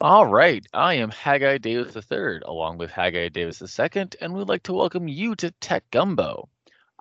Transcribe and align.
All 0.00 0.26
right, 0.26 0.64
I 0.72 0.94
am 0.94 1.10
Haggai 1.10 1.58
Davis 1.58 1.96
III, 1.96 2.42
along 2.44 2.78
with 2.78 2.88
Haggai 2.88 3.30
Davis 3.30 3.60
II, 3.60 4.06
and 4.20 4.32
we'd 4.32 4.46
like 4.46 4.62
to 4.62 4.72
welcome 4.72 5.08
you 5.08 5.34
to 5.34 5.50
Tech 5.50 5.90
Gumbo. 5.90 6.48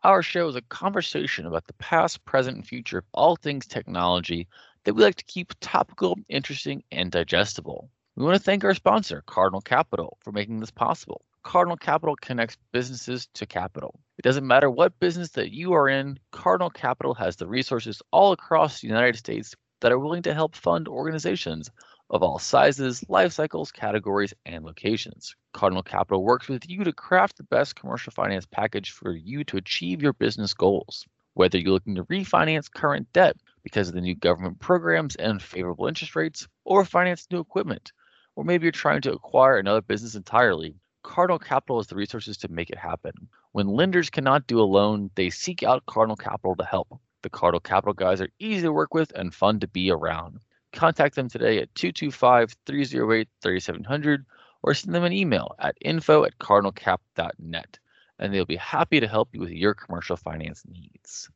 Our 0.03 0.23
show 0.23 0.47
is 0.47 0.55
a 0.55 0.63
conversation 0.63 1.45
about 1.45 1.67
the 1.67 1.73
past, 1.73 2.25
present, 2.25 2.57
and 2.57 2.65
future 2.65 2.97
of 2.97 3.05
all 3.13 3.35
things 3.35 3.67
technology 3.67 4.47
that 4.83 4.95
we 4.95 5.03
like 5.03 5.17
to 5.17 5.25
keep 5.25 5.53
topical, 5.59 6.17
interesting, 6.27 6.81
and 6.91 7.11
digestible. 7.11 7.91
We 8.15 8.25
want 8.25 8.35
to 8.35 8.43
thank 8.43 8.63
our 8.63 8.73
sponsor, 8.73 9.21
Cardinal 9.27 9.61
Capital, 9.61 10.17
for 10.21 10.31
making 10.31 10.59
this 10.59 10.71
possible. 10.71 11.21
Cardinal 11.43 11.77
Capital 11.77 12.15
connects 12.15 12.57
businesses 12.71 13.27
to 13.35 13.45
capital. 13.45 13.99
It 14.17 14.23
doesn't 14.23 14.47
matter 14.47 14.71
what 14.71 14.99
business 14.99 15.29
that 15.33 15.53
you 15.53 15.73
are 15.73 15.87
in, 15.87 16.17
Cardinal 16.31 16.71
Capital 16.71 17.13
has 17.13 17.35
the 17.35 17.45
resources 17.45 18.01
all 18.09 18.31
across 18.31 18.81
the 18.81 18.87
United 18.87 19.17
States 19.17 19.53
that 19.81 19.91
are 19.91 19.99
willing 19.99 20.23
to 20.23 20.33
help 20.33 20.55
fund 20.55 20.87
organizations 20.87 21.69
of 22.09 22.23
all 22.23 22.39
sizes, 22.39 23.03
life 23.09 23.33
cycles, 23.33 23.71
categories, 23.71 24.33
and 24.45 24.63
locations. 24.63 25.35
Cardinal 25.53 25.83
Capital 25.83 26.23
works 26.23 26.47
with 26.47 26.69
you 26.69 26.83
to 26.83 26.93
craft 26.93 27.37
the 27.37 27.43
best 27.43 27.75
commercial 27.75 28.11
finance 28.11 28.45
package 28.45 28.91
for 28.91 29.11
you 29.11 29.43
to 29.43 29.57
achieve 29.57 30.01
your 30.01 30.13
business 30.13 30.53
goals. 30.53 31.05
Whether 31.33 31.59
you're 31.59 31.71
looking 31.71 31.95
to 31.95 32.03
refinance 32.05 32.71
current 32.71 33.11
debt 33.13 33.37
because 33.63 33.89
of 33.89 33.93
the 33.93 34.01
new 34.01 34.15
government 34.15 34.59
programs 34.59 35.15
and 35.17 35.41
favorable 35.41 35.87
interest 35.87 36.15
rates, 36.15 36.47
or 36.63 36.85
finance 36.85 37.27
new 37.29 37.39
equipment, 37.39 37.91
or 38.35 38.43
maybe 38.43 38.63
you're 38.63 38.71
trying 38.71 39.01
to 39.01 39.13
acquire 39.13 39.57
another 39.57 39.81
business 39.81 40.15
entirely, 40.15 40.75
Cardinal 41.03 41.39
Capital 41.39 41.79
has 41.79 41.87
the 41.87 41.95
resources 41.95 42.37
to 42.37 42.47
make 42.47 42.69
it 42.69 42.77
happen. 42.77 43.13
When 43.51 43.67
lenders 43.67 44.09
cannot 44.09 44.47
do 44.47 44.59
a 44.59 44.63
loan, 44.63 45.09
they 45.15 45.29
seek 45.29 45.63
out 45.63 45.85
Cardinal 45.85 46.15
Capital 46.15 46.55
to 46.55 46.65
help. 46.65 46.99
The 47.23 47.29
Cardinal 47.29 47.59
Capital 47.59 47.93
guys 47.93 48.21
are 48.21 48.29
easy 48.39 48.63
to 48.63 48.73
work 48.73 48.93
with 48.93 49.11
and 49.15 49.33
fun 49.33 49.59
to 49.59 49.67
be 49.67 49.91
around. 49.91 50.39
Contact 50.77 51.15
them 51.15 51.27
today 51.27 51.57
at 51.57 51.73
225 51.73 52.55
308 52.67 53.27
3700 53.41 54.25
or 54.61 54.75
send 54.75 54.93
them 54.93 55.03
an 55.03 55.11
email 55.11 55.55
at 55.57 55.75
info 55.81 56.23
at 56.23 56.37
cardinalcap.net 56.37 57.79
and 58.19 58.31
they'll 58.31 58.45
be 58.45 58.57
happy 58.57 58.99
to 58.99 59.07
help 59.07 59.29
you 59.33 59.39
with 59.39 59.49
your 59.49 59.73
commercial 59.73 60.15
finance 60.15 60.61
needs. 60.71 61.31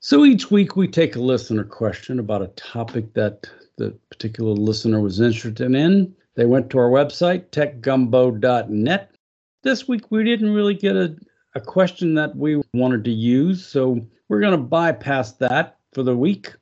So 0.00 0.24
each 0.24 0.50
week 0.50 0.76
we 0.76 0.88
take 0.88 1.14
a 1.14 1.20
listener 1.20 1.64
question 1.64 2.18
about 2.18 2.40
a 2.40 2.48
topic 2.48 3.12
that 3.12 3.46
the 3.76 3.90
particular 4.10 4.52
listener 4.52 5.02
was 5.02 5.20
interested 5.20 5.60
in. 5.74 6.16
They 6.34 6.46
went 6.46 6.70
to 6.70 6.78
our 6.78 6.88
website, 6.88 7.50
techgumbo.net. 7.50 9.14
This 9.60 9.86
week 9.86 10.10
we 10.10 10.24
didn't 10.24 10.54
really 10.54 10.74
get 10.74 10.96
a, 10.96 11.14
a 11.54 11.60
question 11.60 12.14
that 12.14 12.34
we 12.34 12.62
wanted 12.72 13.04
to 13.04 13.12
use, 13.12 13.66
so 13.66 14.00
we're 14.28 14.40
going 14.40 14.52
to 14.52 14.58
bypass 14.58 15.32
that 15.32 15.76
for 15.92 16.02
the 16.02 16.16
week 16.16 16.54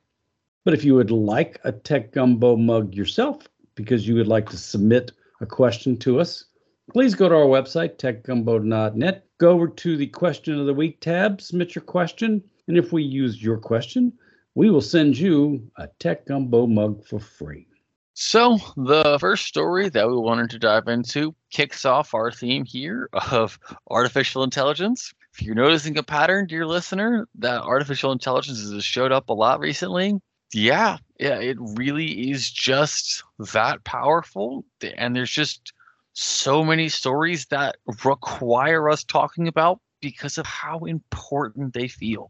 but 0.63 0.73
if 0.73 0.83
you 0.83 0.95
would 0.95 1.11
like 1.11 1.59
a 1.63 1.71
Tech 1.71 2.11
Gumbo 2.11 2.55
mug 2.55 2.93
yourself, 2.93 3.47
because 3.75 4.07
you 4.07 4.15
would 4.15 4.27
like 4.27 4.49
to 4.49 4.57
submit 4.57 5.11
a 5.41 5.45
question 5.45 5.97
to 5.97 6.19
us, 6.19 6.45
please 6.91 7.15
go 7.15 7.27
to 7.27 7.35
our 7.35 7.45
website, 7.45 7.97
techgumbo.net. 7.97 9.25
Go 9.39 9.51
over 9.51 9.67
to 9.67 9.97
the 9.97 10.07
Question 10.07 10.59
of 10.59 10.65
the 10.65 10.73
Week 10.73 11.01
tab, 11.01 11.41
submit 11.41 11.75
your 11.75 11.83
question, 11.83 12.41
and 12.67 12.77
if 12.77 12.93
we 12.93 13.03
use 13.03 13.43
your 13.43 13.57
question, 13.57 14.13
we 14.55 14.69
will 14.69 14.81
send 14.81 15.17
you 15.17 15.69
a 15.77 15.87
Tech 15.99 16.25
Gumbo 16.25 16.67
mug 16.67 17.05
for 17.05 17.19
free. 17.19 17.67
So, 18.13 18.59
the 18.77 19.17
first 19.19 19.45
story 19.45 19.89
that 19.89 20.07
we 20.07 20.15
wanted 20.15 20.51
to 20.51 20.59
dive 20.59 20.87
into 20.87 21.35
kicks 21.49 21.83
off 21.83 22.13
our 22.13 22.31
theme 22.31 22.63
here 22.63 23.09
of 23.31 23.57
artificial 23.89 24.43
intelligence. 24.43 25.11
If 25.33 25.41
you're 25.41 25.55
noticing 25.55 25.97
a 25.97 26.03
pattern, 26.03 26.45
dear 26.45 26.67
listener, 26.67 27.27
that 27.39 27.63
artificial 27.63 28.11
intelligence 28.11 28.61
has 28.71 28.85
showed 28.85 29.11
up 29.11 29.29
a 29.29 29.33
lot 29.33 29.59
recently 29.59 30.21
yeah, 30.53 30.97
yeah, 31.19 31.39
it 31.39 31.57
really 31.59 32.31
is 32.31 32.49
just 32.49 33.23
that 33.53 33.83
powerful. 33.83 34.65
And 34.97 35.15
there's 35.15 35.31
just 35.31 35.73
so 36.13 36.63
many 36.63 36.89
stories 36.89 37.45
that 37.47 37.77
require 38.03 38.89
us 38.89 39.03
talking 39.03 39.47
about 39.47 39.79
because 40.01 40.37
of 40.37 40.45
how 40.45 40.79
important 40.79 41.73
they 41.73 41.87
feel. 41.87 42.29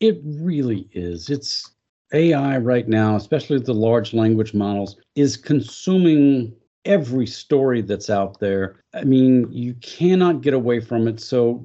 It 0.00 0.20
really 0.24 0.88
is. 0.92 1.30
It's 1.30 1.70
AI 2.12 2.58
right 2.58 2.88
now, 2.88 3.16
especially 3.16 3.58
the 3.60 3.74
large 3.74 4.12
language 4.12 4.52
models, 4.52 4.96
is 5.14 5.36
consuming 5.36 6.54
every 6.84 7.26
story 7.26 7.80
that's 7.80 8.10
out 8.10 8.40
there. 8.40 8.80
I 8.92 9.04
mean, 9.04 9.50
you 9.50 9.74
cannot 9.74 10.42
get 10.42 10.54
away 10.54 10.80
from 10.80 11.08
it. 11.08 11.20
So 11.20 11.64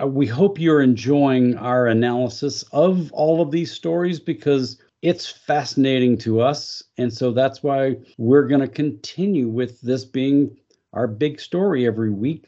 uh, 0.00 0.06
we 0.06 0.26
hope 0.26 0.58
you're 0.58 0.82
enjoying 0.82 1.56
our 1.56 1.86
analysis 1.86 2.62
of 2.72 3.12
all 3.12 3.42
of 3.42 3.50
these 3.50 3.72
stories 3.72 4.20
because 4.20 4.80
it's 5.02 5.26
fascinating 5.26 6.16
to 6.18 6.40
us. 6.40 6.82
And 6.96 7.12
so 7.12 7.32
that's 7.32 7.62
why 7.62 7.96
we're 8.18 8.46
going 8.46 8.60
to 8.60 8.68
continue 8.68 9.48
with 9.48 9.80
this 9.80 10.04
being 10.04 10.56
our 10.92 11.08
big 11.08 11.40
story 11.40 11.86
every 11.86 12.10
week 12.10 12.46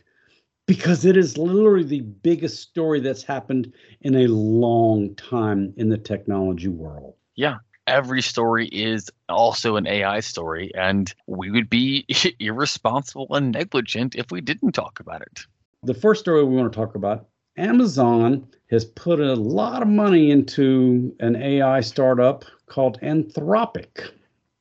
because 0.66 1.04
it 1.04 1.16
is 1.16 1.36
literally 1.36 1.82
the 1.82 2.00
biggest 2.00 2.60
story 2.60 3.00
that's 3.00 3.22
happened 3.22 3.72
in 4.00 4.14
a 4.14 4.28
long 4.28 5.14
time 5.16 5.74
in 5.76 5.88
the 5.88 5.98
technology 5.98 6.68
world. 6.68 7.14
Yeah. 7.34 7.56
Every 7.86 8.22
story 8.22 8.68
is 8.68 9.10
also 9.28 9.76
an 9.76 9.86
AI 9.86 10.20
story, 10.20 10.74
and 10.74 11.12
we 11.26 11.50
would 11.50 11.68
be 11.68 12.06
irresponsible 12.40 13.26
and 13.32 13.52
negligent 13.52 14.14
if 14.14 14.30
we 14.30 14.40
didn't 14.40 14.72
talk 14.72 15.00
about 15.00 15.20
it. 15.20 15.40
The 15.82 15.92
first 15.92 16.22
story 16.22 16.42
we 16.44 16.56
want 16.56 16.72
to 16.72 16.78
talk 16.78 16.94
about 16.94 17.26
Amazon 17.56 18.46
has 18.70 18.84
put 18.84 19.20
a 19.20 19.34
lot 19.34 19.82
of 19.82 19.88
money 19.88 20.30
into 20.30 21.14
an 21.20 21.36
AI 21.36 21.80
startup 21.80 22.44
called 22.66 23.00
Anthropic. 23.00 24.10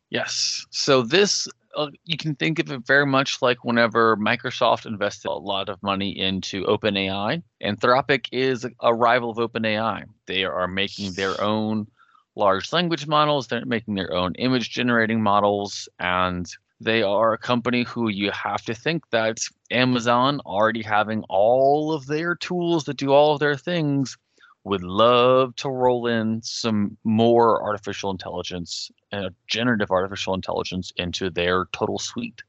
Yes. 0.10 0.66
So 0.70 1.02
this 1.02 1.48
uh, 1.76 1.90
you 2.06 2.18
can 2.18 2.36
think 2.36 2.60
of 2.60 2.72
it 2.72 2.86
very 2.86 3.06
much 3.06 3.42
like 3.42 3.64
whenever 3.64 4.16
Microsoft 4.18 4.86
invested 4.86 5.30
a 5.30 5.34
lot 5.34 5.70
of 5.70 5.82
money 5.82 6.18
into 6.18 6.64
OpenAI. 6.66 7.42
Anthropic 7.64 8.28
is 8.32 8.66
a 8.82 8.94
rival 8.94 9.32
of 9.32 9.38
OpenAI. 9.38 10.04
They 10.28 10.44
are 10.44 10.68
making 10.68 11.14
their 11.14 11.40
own 11.42 11.88
large 12.36 12.72
language 12.74 13.08
models, 13.08 13.48
they're 13.48 13.66
making 13.66 13.96
their 13.96 14.14
own 14.14 14.34
image 14.36 14.70
generating 14.70 15.22
models, 15.22 15.88
and 16.00 16.48
they 16.84 17.04
are 17.04 17.34
a 17.34 17.38
company 17.38 17.84
who 17.84 18.10
you 18.10 18.32
have 18.32 18.64
to 18.66 18.74
think 18.74 19.10
that 19.12 19.40
Amazon, 19.72 20.40
already 20.46 20.82
having 20.82 21.24
all 21.30 21.94
of 21.94 22.08
their 22.08 22.36
tools 22.36 22.84
that 22.86 22.98
do 22.98 23.12
all 23.12 23.34
of 23.34 23.40
their 23.40 23.56
things, 23.56 24.18
would 24.66 24.84
love 24.84 25.56
to 25.58 25.70
roll 25.70 26.08
in 26.08 26.42
some 26.42 26.98
more 27.04 27.62
artificial 27.62 28.12
intelligence 28.12 28.92
and 29.12 29.26
uh, 29.26 29.30
generative 29.48 29.92
artificial 29.92 30.34
intelligence 30.34 30.92
into 30.96 31.30
their 31.30 31.66
total 31.74 32.00
suite. 32.00 32.42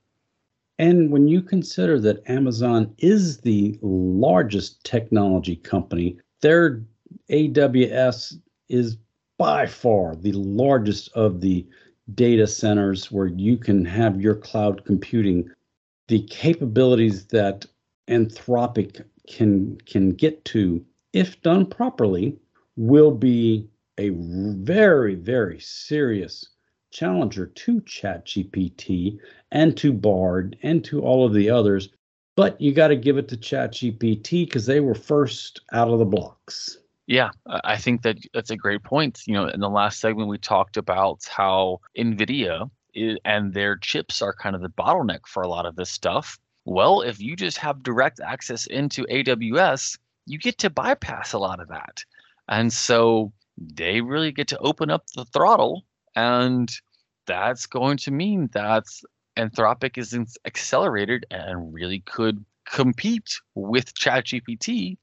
And 0.79 1.11
when 1.11 1.29
you 1.29 1.41
consider 1.41 2.01
that 2.01 2.29
Amazon 2.29 2.95
is 2.99 3.39
the 3.39 3.79
largest 3.83 4.83
technology 4.85 5.57
company, 5.57 6.19
their 6.41 6.83
AWS 7.31 8.35
is 8.69 8.97
by 9.39 9.67
far 9.67 10.15
the 10.17 10.33
largest 10.33 11.11
of 11.13 11.41
the 11.41 11.67
data 12.13 12.47
centers 12.47 13.11
where 13.11 13.27
you 13.27 13.57
can 13.57 13.85
have 13.85 14.21
your 14.21 14.35
cloud 14.35 14.85
computing, 14.85 15.51
the 16.09 16.23
capabilities 16.25 17.27
that 17.27 17.65
Anthropic 18.09 19.05
can 19.27 19.79
can 19.87 20.11
get 20.11 20.45
to, 20.45 20.85
if 21.13 21.41
done 21.41 21.65
properly, 21.65 22.37
will 22.77 23.11
be 23.11 23.69
a 23.99 24.11
very, 24.11 25.15
very 25.15 25.59
serious 25.61 26.49
challenger 26.91 27.47
to 27.47 27.81
ChatGPT 27.81 29.19
and 29.51 29.77
to 29.77 29.93
Bard 29.93 30.57
and 30.63 30.85
to 30.85 31.01
all 31.01 31.27
of 31.27 31.33
the 31.33 31.51
others. 31.51 31.89
But 32.37 32.61
you 32.61 32.73
got 32.73 32.89
to 32.89 32.97
give 32.97 33.17
it 33.17 33.29
to 33.29 33.37
ChatGPT 33.37 34.47
because 34.47 34.67
they 34.67 34.81
were 34.81 34.95
first 34.95 35.61
out 35.73 35.89
of 35.89 35.99
the 35.99 36.05
blocks. 36.05 36.79
Yeah, 37.07 37.31
I 37.47 37.77
think 37.77 38.03
that 38.03 38.19
that's 38.33 38.51
a 38.51 38.57
great 38.57 38.83
point. 38.83 39.23
You 39.27 39.35
know, 39.35 39.47
in 39.49 39.61
the 39.61 39.69
last 39.69 40.01
segment, 40.01 40.29
we 40.29 40.39
talked 40.39 40.77
about 40.79 41.25
how 41.31 41.81
NVIDIA 41.99 42.71
is, 42.95 43.19
and 43.25 43.53
their 43.53 43.77
chips 43.77 44.23
are 44.23 44.33
kind 44.33 44.57
of 44.57 44.63
the 44.63 44.71
bottleneck 44.71 45.27
for 45.27 45.43
a 45.43 45.49
lot 45.49 45.67
of 45.67 45.77
this 45.77 45.91
stuff. 45.91 46.39
Well, 46.65 47.03
if 47.03 47.21
you 47.21 47.37
just 47.37 47.59
have 47.59 47.83
direct 47.83 48.21
access 48.21 48.67
into 48.67 49.05
AWS, 49.05 49.99
you 50.25 50.39
get 50.39 50.57
to 50.59 50.71
bypass 50.71 51.35
a 51.35 51.39
lot 51.39 51.61
of 51.61 51.69
that. 51.69 52.03
And 52.49 52.73
so 52.73 53.33
they 53.59 54.01
really 54.01 54.33
get 54.33 54.49
to 54.49 54.59
open 54.59 54.91
up 54.91 55.05
the 55.15 55.27
throttle. 55.27 55.85
And 56.17 56.71
that's 57.27 57.67
going 57.67 57.99
to 57.99 58.11
mean 58.13 58.49
that 58.55 58.85
Anthropic 59.37 59.99
is 59.99 60.17
accelerated 60.47 61.27
and 61.31 61.75
really 61.75 62.01
could 62.01 62.43
compete 62.65 63.41
with 63.55 63.95
ChatGPT 63.95 64.97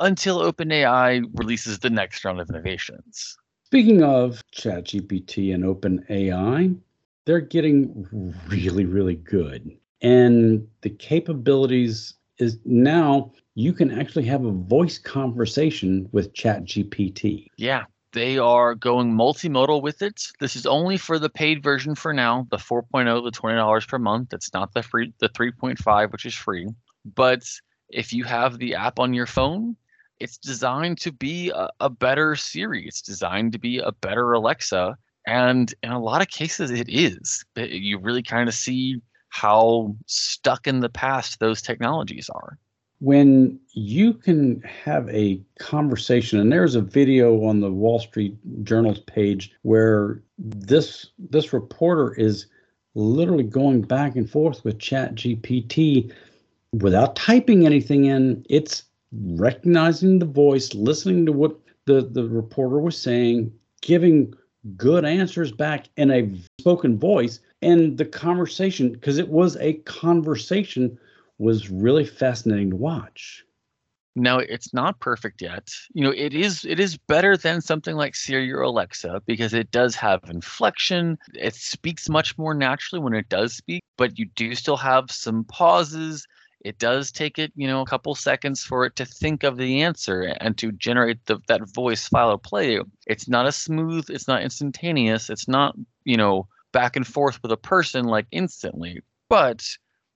until 0.00 0.40
OpenAI 0.40 1.24
releases 1.34 1.78
the 1.78 1.90
next 1.90 2.24
round 2.24 2.40
of 2.40 2.48
innovations. 2.50 3.36
Speaking 3.64 4.02
of 4.02 4.42
ChatGPT 4.52 5.54
and 5.54 5.62
OpenAI, 5.62 6.76
they're 7.24 7.40
getting 7.40 8.34
really, 8.48 8.86
really 8.86 9.14
good. 9.14 9.76
And 10.02 10.66
the 10.80 10.90
capabilities 10.90 12.14
is 12.38 12.58
now 12.64 13.30
you 13.54 13.72
can 13.72 13.90
actually 13.90 14.24
have 14.24 14.44
a 14.44 14.50
voice 14.50 14.98
conversation 14.98 16.08
with 16.12 16.32
ChatGPT. 16.32 17.46
Yeah. 17.56 17.84
They 18.12 18.38
are 18.38 18.74
going 18.74 19.12
multimodal 19.12 19.82
with 19.82 20.02
it. 20.02 20.20
This 20.40 20.56
is 20.56 20.66
only 20.66 20.96
for 20.96 21.20
the 21.20 21.30
paid 21.30 21.62
version 21.62 21.94
for 21.94 22.12
now, 22.12 22.44
the 22.50 22.56
4.0, 22.56 23.22
the 23.22 23.30
$20 23.30 23.86
per 23.86 23.98
month. 24.00 24.32
It's 24.32 24.52
not 24.52 24.74
the 24.74 24.82
free 24.82 25.12
the 25.20 25.28
3.5 25.28 26.10
which 26.10 26.26
is 26.26 26.34
free. 26.34 26.66
But 27.04 27.44
if 27.88 28.12
you 28.12 28.24
have 28.24 28.58
the 28.58 28.74
app 28.74 28.98
on 28.98 29.14
your 29.14 29.26
phone, 29.26 29.76
it's 30.20 30.38
designed 30.38 30.98
to 30.98 31.12
be 31.12 31.50
a, 31.50 31.68
a 31.80 31.90
better 31.90 32.36
Siri. 32.36 32.86
It's 32.86 33.02
designed 33.02 33.52
to 33.52 33.58
be 33.58 33.78
a 33.78 33.92
better 33.92 34.32
Alexa. 34.32 34.96
And 35.26 35.74
in 35.82 35.90
a 35.90 36.00
lot 36.00 36.22
of 36.22 36.28
cases, 36.28 36.70
it 36.70 36.88
is. 36.88 37.44
You 37.56 37.98
really 37.98 38.22
kind 38.22 38.48
of 38.48 38.54
see 38.54 39.00
how 39.28 39.96
stuck 40.06 40.66
in 40.66 40.80
the 40.80 40.88
past 40.88 41.40
those 41.40 41.62
technologies 41.62 42.28
are 42.28 42.58
when 43.00 43.58
you 43.72 44.12
can 44.12 44.60
have 44.62 45.08
a 45.08 45.40
conversation 45.58 46.38
and 46.38 46.52
there's 46.52 46.74
a 46.74 46.82
video 46.82 47.44
on 47.44 47.60
the 47.60 47.70
wall 47.70 47.98
street 47.98 48.36
journal's 48.62 49.00
page 49.00 49.52
where 49.62 50.22
this 50.38 51.06
this 51.18 51.52
reporter 51.52 52.14
is 52.14 52.46
literally 52.94 53.44
going 53.44 53.80
back 53.80 54.16
and 54.16 54.30
forth 54.30 54.62
with 54.64 54.78
chat 54.78 55.14
gpt 55.14 56.12
without 56.74 57.16
typing 57.16 57.64
anything 57.64 58.04
in 58.04 58.44
it's 58.50 58.84
recognizing 59.12 60.18
the 60.18 60.26
voice 60.26 60.74
listening 60.74 61.26
to 61.26 61.32
what 61.32 61.56
the 61.86 62.02
the 62.02 62.28
reporter 62.28 62.78
was 62.78 62.96
saying 62.96 63.52
giving 63.80 64.32
good 64.76 65.04
answers 65.04 65.50
back 65.52 65.88
in 65.96 66.10
a 66.10 66.30
spoken 66.60 66.98
voice 66.98 67.40
and 67.62 67.96
the 67.98 68.04
conversation 68.04 68.92
because 68.92 69.18
it 69.18 69.28
was 69.28 69.56
a 69.56 69.74
conversation 69.84 70.98
was 71.38 71.70
really 71.70 72.04
fascinating 72.04 72.70
to 72.70 72.76
watch. 72.76 73.44
Now 74.16 74.38
it's 74.38 74.74
not 74.74 74.98
perfect 75.00 75.40
yet. 75.40 75.70
You 75.94 76.04
know, 76.04 76.10
it 76.10 76.34
is 76.34 76.64
it 76.64 76.80
is 76.80 76.96
better 76.96 77.36
than 77.36 77.60
something 77.60 77.94
like 77.96 78.16
Siri 78.16 78.52
or 78.52 78.62
Alexa 78.62 79.22
because 79.24 79.54
it 79.54 79.70
does 79.70 79.94
have 79.94 80.20
inflection. 80.28 81.16
It 81.34 81.54
speaks 81.54 82.08
much 82.08 82.36
more 82.36 82.52
naturally 82.52 83.02
when 83.02 83.14
it 83.14 83.28
does 83.28 83.54
speak, 83.54 83.82
but 83.96 84.18
you 84.18 84.26
do 84.34 84.54
still 84.54 84.76
have 84.76 85.10
some 85.10 85.44
pauses. 85.44 86.26
It 86.62 86.78
does 86.78 87.10
take 87.10 87.38
it, 87.38 87.52
you 87.56 87.66
know, 87.66 87.80
a 87.80 87.86
couple 87.86 88.14
seconds 88.14 88.62
for 88.62 88.84
it 88.84 88.96
to 88.96 89.06
think 89.06 89.44
of 89.44 89.56
the 89.56 89.82
answer 89.82 90.34
and 90.40 90.58
to 90.58 90.72
generate 90.72 91.24
the, 91.26 91.38
that 91.48 91.68
voice 91.68 92.06
file 92.06 92.30
of 92.30 92.42
play. 92.42 92.78
It's 93.06 93.28
not 93.28 93.46
as 93.46 93.56
smooth, 93.56 94.10
it's 94.10 94.28
not 94.28 94.42
instantaneous, 94.42 95.30
it's 95.30 95.48
not, 95.48 95.74
you 96.04 96.18
know, 96.18 96.48
back 96.72 96.96
and 96.96 97.06
forth 97.06 97.42
with 97.42 97.52
a 97.52 97.56
person 97.56 98.04
like 98.04 98.26
instantly. 98.30 99.00
But 99.28 99.66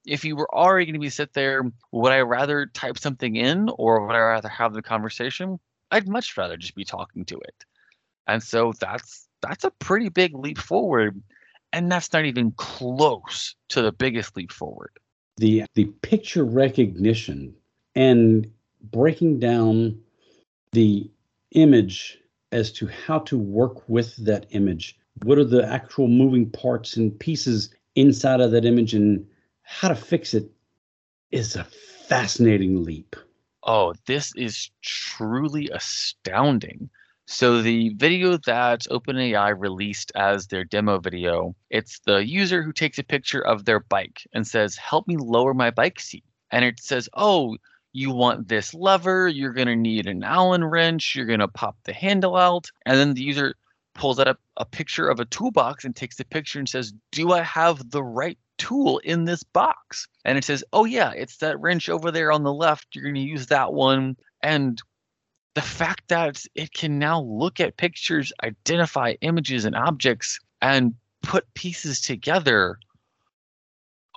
if 0.05 0.25
you 0.25 0.37
were 0.37 0.53
already 0.55 0.85
going 0.87 0.95
to 0.95 1.01
be 1.01 1.09
sit 1.09 1.33
there, 1.33 1.63
would 1.93 2.13
I 2.13 2.21
rather 2.21 2.67
type 2.67 2.99
something 2.99 3.37
in 3.37 3.71
or 3.79 4.07
would 4.07 4.15
I 4.15 4.21
rather 4.21 4.49
have 4.51 4.75
the 4.75 4.83
conversation? 4.83 5.59
I'd 5.91 6.09
much 6.09 6.37
rather 6.37 6.57
just 6.57 6.75
be 6.75 6.85
talking 6.85 7.25
to 7.27 7.39
it. 7.39 7.65
And 8.27 8.43
so 8.43 8.73
that's 8.81 9.29
that's 9.41 9.65
a 9.65 9.71
pretty 9.71 10.09
big 10.09 10.35
leap 10.35 10.59
forward. 10.59 11.23
And 11.73 11.91
that's 11.91 12.13
not 12.13 12.25
even 12.25 12.53
close 12.53 13.55
to 13.69 13.83
the 13.83 13.93
biggest 13.93 14.37
leap 14.37 14.53
forward. 14.53 14.91
The 15.37 15.65
the 15.75 15.87
picture 16.03 16.45
recognition 16.45 17.55
and 17.95 18.51
breaking 18.93 19.41
down 19.41 20.01
the 20.73 21.11
image 21.53 22.19
as 22.53 22.73
to 22.73 22.87
how 22.87 23.21
to 23.21 23.39
work 23.39 23.89
with 23.89 24.17
that 24.25 24.47
image. 24.51 24.97
What 25.23 25.39
are 25.39 25.45
the 25.45 25.67
actual 25.67 26.09
moving 26.09 26.51
parts 26.51 26.97
and 26.97 27.19
pieces 27.19 27.75
inside 27.95 28.41
of 28.41 28.51
that 28.53 28.65
image 28.65 28.95
and 28.95 29.27
how 29.63 29.89
to 29.89 29.95
fix 29.95 30.35
it 30.35 30.51
is 31.31 31.57
a 31.57 31.65
fascinating 31.65 32.85
leap. 32.85 33.17
Oh, 33.65 33.95
this 34.07 34.33
is 34.37 34.71
truly 34.83 35.69
astounding. 35.71 36.91
So 37.27 37.63
the 37.63 37.95
video 37.95 38.37
that 38.37 38.83
OpenAI 38.91 39.55
released 39.59 40.13
as 40.15 40.47
their 40.47 40.65
demo 40.65 40.99
video, 40.99 41.57
it's 41.71 42.01
the 42.01 42.25
user 42.27 42.63
who 42.63 42.73
takes 42.73 42.99
a 42.99 43.03
picture 43.03 43.41
of 43.41 43.65
their 43.65 43.81
bike 43.81 44.27
and 44.33 44.47
says, 44.47 44.77
"Help 44.77 45.09
me 45.09 45.17
lower 45.17 45.55
my 45.55 45.71
bike 45.71 46.01
seat." 46.01 46.25
And 46.51 46.65
it 46.65 46.81
says, 46.81 47.09
"Oh, 47.15 47.57
you 47.93 48.11
want 48.11 48.49
this 48.49 48.75
lever, 48.75 49.29
you're 49.29 49.53
going 49.53 49.69
to 49.69 49.77
need 49.77 50.07
an 50.07 50.23
Allen 50.23 50.65
wrench, 50.65 51.15
you're 51.15 51.27
going 51.27 51.41
to 51.41 51.49
pop 51.49 51.77
the 51.85 51.93
handle 51.95 52.37
out." 52.37 52.71
And 52.85 52.99
then 52.99 53.15
the 53.15 53.23
user 53.23 53.55
pulls 53.95 54.19
out 54.21 54.29
a, 54.29 54.37
a 54.59 54.67
picture 54.67 55.09
of 55.09 55.21
a 55.21 55.25
toolbox 55.25 55.85
and 55.85 55.97
takes 55.97 56.17
the 56.17 56.25
picture 56.25 56.59
and 56.59 56.69
says, 56.69 56.93
"Do 57.11 57.33
I 57.33 57.43
have 57.43 57.91
the 57.91 58.03
right 58.03 58.39
tool 58.59 58.99
in 58.99 59.25
this 59.25 59.43
box. 59.43 60.09
And 60.25 60.39
it 60.39 60.45
says, 60.45 60.65
oh, 60.73 60.85
yeah, 60.85 61.11
it's 61.11 61.39
that 61.39 61.59
wrench 61.61 61.89
over 61.89 62.11
there 62.11 62.33
on 62.33 62.43
the 62.43 62.53
left. 62.53 62.95
You're 62.95 63.05
going 63.05 63.15
to 63.15 63.21
use 63.21 63.47
that 63.49 63.73
one. 63.73 64.17
And 64.43 64.81
the 65.55 65.63
fact 65.63 66.09
that 66.09 66.45
it 66.55 66.73
can 66.73 66.99
now 66.99 67.21
look 67.21 67.61
at 67.61 67.77
pictures, 67.77 68.33
identify 68.43 69.15
images 69.21 69.65
and 69.65 69.77
objects, 69.77 70.41
and 70.61 70.95
put 71.23 71.53
pieces 71.55 72.01
together. 72.01 72.79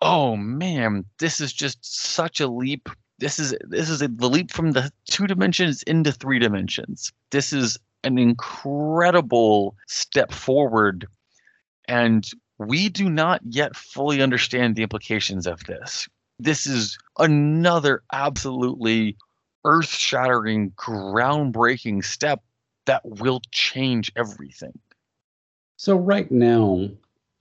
Oh 0.02 0.36
man, 0.36 1.06
this 1.20 1.40
is 1.40 1.54
just 1.54 1.80
such 1.82 2.40
a 2.40 2.48
leap. 2.48 2.90
This 3.20 3.40
is 3.40 3.56
this 3.62 3.90
is 3.90 4.02
a, 4.02 4.08
the 4.08 4.30
leap 4.30 4.52
from 4.52 4.72
the 4.72 4.92
two 5.10 5.28
dimensions 5.28 5.84
into 5.84 6.12
three 6.12 6.40
dimensions. 6.40 7.12
This 7.32 7.54
is 7.54 7.78
an 8.04 8.18
incredible 8.18 9.76
step 9.88 10.32
forward 10.32 11.08
and 11.88 12.30
we 12.60 12.90
do 12.90 13.10
not 13.10 13.42
yet 13.44 13.76
fully 13.76 14.22
understand 14.22 14.76
the 14.76 14.84
implications 14.84 15.48
of 15.48 15.64
this. 15.66 16.08
This 16.40 16.68
is 16.68 16.98
another 17.18 18.04
absolutely 18.12 19.18
earth 19.68 19.90
shattering, 19.90 20.72
groundbreaking 20.72 22.04
step 22.04 22.42
that 22.86 23.02
will 23.04 23.42
change 23.52 24.12
everything. 24.16 24.80
So, 25.76 25.96
right 25.98 26.32
now, 26.32 26.90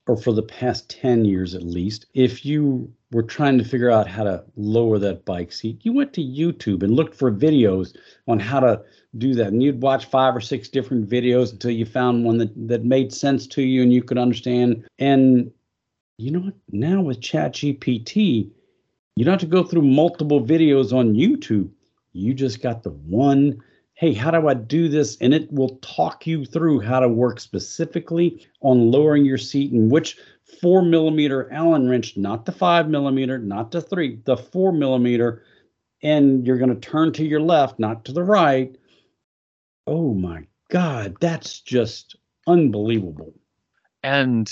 or 0.07 0.17
for 0.17 0.33
the 0.33 0.43
past 0.43 0.89
10 0.89 1.25
years 1.25 1.55
at 1.55 1.63
least, 1.63 2.05
if 2.13 2.45
you 2.45 2.91
were 3.11 3.23
trying 3.23 3.57
to 3.57 3.63
figure 3.63 3.89
out 3.89 4.07
how 4.07 4.23
to 4.23 4.43
lower 4.55 4.99
that 4.99 5.25
bike 5.25 5.51
seat, 5.51 5.79
you 5.83 5.93
went 5.93 6.13
to 6.13 6.21
YouTube 6.21 6.83
and 6.83 6.93
looked 6.93 7.15
for 7.15 7.31
videos 7.31 7.95
on 8.27 8.39
how 8.39 8.59
to 8.59 8.81
do 9.17 9.33
that. 9.35 9.47
And 9.47 9.63
you'd 9.63 9.81
watch 9.81 10.05
five 10.05 10.35
or 10.35 10.41
six 10.41 10.67
different 10.69 11.09
videos 11.09 11.51
until 11.51 11.71
you 11.71 11.85
found 11.85 12.25
one 12.25 12.37
that, 12.37 12.67
that 12.67 12.83
made 12.83 13.13
sense 13.13 13.47
to 13.47 13.61
you 13.61 13.81
and 13.81 13.93
you 13.93 14.03
could 14.03 14.17
understand. 14.17 14.85
And 14.99 15.51
you 16.17 16.31
know 16.31 16.39
what? 16.39 16.55
Now 16.71 17.01
with 17.01 17.21
ChatGPT, 17.21 18.51
you 19.15 19.25
don't 19.25 19.33
have 19.33 19.39
to 19.41 19.45
go 19.47 19.63
through 19.63 19.81
multiple 19.83 20.45
videos 20.45 20.93
on 20.93 21.15
YouTube. 21.15 21.69
You 22.17 22.33
just 22.33 22.61
got 22.61 22.83
the 22.83 22.91
one. 22.91 23.61
Hey, 23.93 24.13
how 24.13 24.31
do 24.31 24.47
I 24.47 24.53
do 24.53 24.89
this? 24.89 25.17
And 25.21 25.33
it 25.33 25.51
will 25.51 25.77
talk 25.81 26.27
you 26.27 26.45
through 26.45 26.81
how 26.81 26.99
to 26.99 27.09
work 27.09 27.39
specifically 27.39 28.45
on 28.61 28.91
lowering 28.91 29.25
your 29.25 29.37
seat 29.37 29.71
and 29.71 29.89
which 29.89 30.17
four 30.61 30.81
millimeter 30.81 31.51
Allen 31.51 31.89
wrench, 31.89 32.15
not 32.17 32.45
the 32.45 32.51
five 32.51 32.89
millimeter, 32.89 33.37
not 33.37 33.71
the 33.71 33.81
three, 33.81 34.19
the 34.25 34.37
four 34.37 34.71
millimeter. 34.71 35.43
And 36.03 36.45
you're 36.45 36.59
going 36.59 36.73
to 36.73 36.89
turn 36.89 37.11
to 37.13 37.25
your 37.25 37.41
left, 37.41 37.79
not 37.79 38.05
to 38.05 38.11
the 38.11 38.23
right 38.23 38.75
oh 39.87 40.13
my 40.13 40.43
God, 40.69 41.15
that's 41.19 41.61
just 41.61 42.15
unbelievable. 42.45 43.33
And 44.03 44.51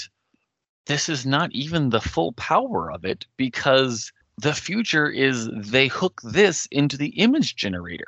this 0.88 1.10
is 1.10 1.26
not 1.26 1.52
even 1.52 1.90
the 1.90 2.02
full 2.02 2.32
power 2.34 2.92
of 2.92 3.06
it 3.06 3.28
because 3.38 4.12
the 4.38 4.54
future 4.54 5.10
is 5.10 5.50
they 5.54 5.88
hook 5.88 6.22
this 6.24 6.68
into 6.72 6.98
the 6.98 7.10
image 7.20 7.56
generator. 7.56 8.08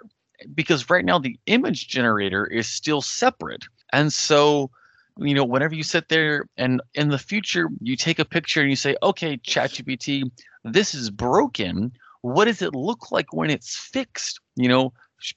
Because 0.53 0.89
right 0.89 1.05
now 1.05 1.17
the 1.19 1.39
image 1.47 1.87
generator 1.87 2.45
is 2.45 2.67
still 2.67 3.01
separate. 3.01 3.65
And 3.91 4.13
so, 4.13 4.69
you 5.17 5.33
know, 5.33 5.45
whenever 5.45 5.73
you 5.73 5.83
sit 5.83 6.09
there 6.09 6.47
and 6.57 6.81
in 6.93 7.09
the 7.09 7.17
future 7.17 7.69
you 7.81 7.95
take 7.95 8.19
a 8.19 8.25
picture 8.25 8.61
and 8.61 8.69
you 8.69 8.75
say, 8.75 8.95
okay, 9.01 9.37
ChatGPT, 9.37 10.29
this 10.63 10.93
is 10.93 11.09
broken. 11.09 11.91
What 12.21 12.45
does 12.45 12.61
it 12.61 12.75
look 12.75 13.11
like 13.11 13.33
when 13.33 13.49
it's 13.49 13.75
fixed? 13.75 14.39
You 14.55 14.67
know, 14.67 14.93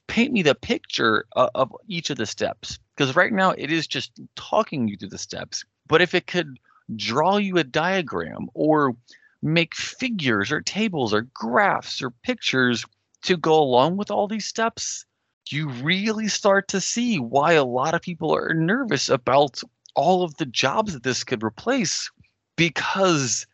paint 0.09 0.33
me 0.33 0.43
the 0.43 0.55
picture 0.55 1.25
of, 1.33 1.51
of 1.55 1.73
each 1.89 2.11
of 2.11 2.17
the 2.17 2.27
steps 2.27 2.79
because 2.95 3.17
right 3.17 3.33
now 3.33 3.51
it 3.53 3.73
is 3.73 3.87
just 3.87 4.21
talking 4.37 4.89
you 4.89 4.97
through 4.97 5.09
the 5.09 5.19
steps 5.19 5.65
but 5.87 6.03
if 6.03 6.15
it 6.15 6.27
could 6.27 6.59
draw 6.97 7.37
you 7.37 7.57
a 7.57 7.65
diagram 7.65 8.49
or 8.55 8.95
make 9.43 9.75
figures 9.75 10.53
or 10.53 10.61
tables 10.61 11.15
or 11.15 11.23
graphs 11.35 12.03
or 12.03 12.11
pictures 12.11 12.85
to 13.23 13.37
go 13.37 13.55
along 13.55 13.97
with 13.97 14.11
all 14.11 14.29
these 14.29 14.47
steps 14.47 15.05
you 15.51 15.69
really 15.69 16.29
start 16.29 16.69
to 16.69 16.81
see 16.81 17.19
why 17.19 17.53
a 17.55 17.65
lot 17.65 17.95
of 17.95 18.03
people 18.03 18.33
are 18.35 18.55
nervous 18.55 19.09
about 19.09 19.61
all 19.97 20.23
of 20.23 20.37
the 20.37 20.47
jobs 20.47 20.93
that 20.93 21.03
this 21.03 21.25
could 21.25 21.43
replace 21.43 22.11
because 22.57 23.47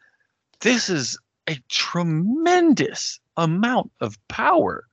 this 0.61 0.91
is 0.91 1.19
a 1.49 1.57
tremendous 1.69 3.19
amount 3.37 3.91
of 4.01 4.19
power 4.29 4.87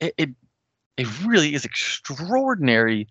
it, 0.00 0.14
it 0.16 0.30
it 1.00 1.06
really 1.24 1.54
is 1.54 1.64
extraordinary. 1.64 3.08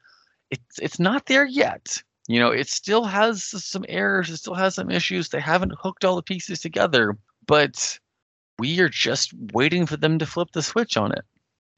It's 0.51 0.77
it's 0.79 0.99
not 0.99 1.25
there 1.25 1.45
yet. 1.45 2.03
You 2.29 2.39
know, 2.39 2.51
it 2.51 2.69
still 2.69 3.05
has 3.05 3.43
some 3.43 3.83
errors. 3.89 4.29
It 4.29 4.37
still 4.37 4.53
has 4.53 4.75
some 4.75 4.91
issues. 4.91 5.29
They 5.29 5.39
haven't 5.39 5.73
hooked 5.81 6.05
all 6.05 6.15
the 6.15 6.21
pieces 6.21 6.59
together, 6.59 7.17
but 7.47 7.97
we 8.59 8.79
are 8.81 8.87
just 8.87 9.33
waiting 9.51 9.87
for 9.87 9.97
them 9.97 10.19
to 10.19 10.27
flip 10.27 10.49
the 10.53 10.61
switch 10.61 10.95
on 10.95 11.11
it. 11.11 11.25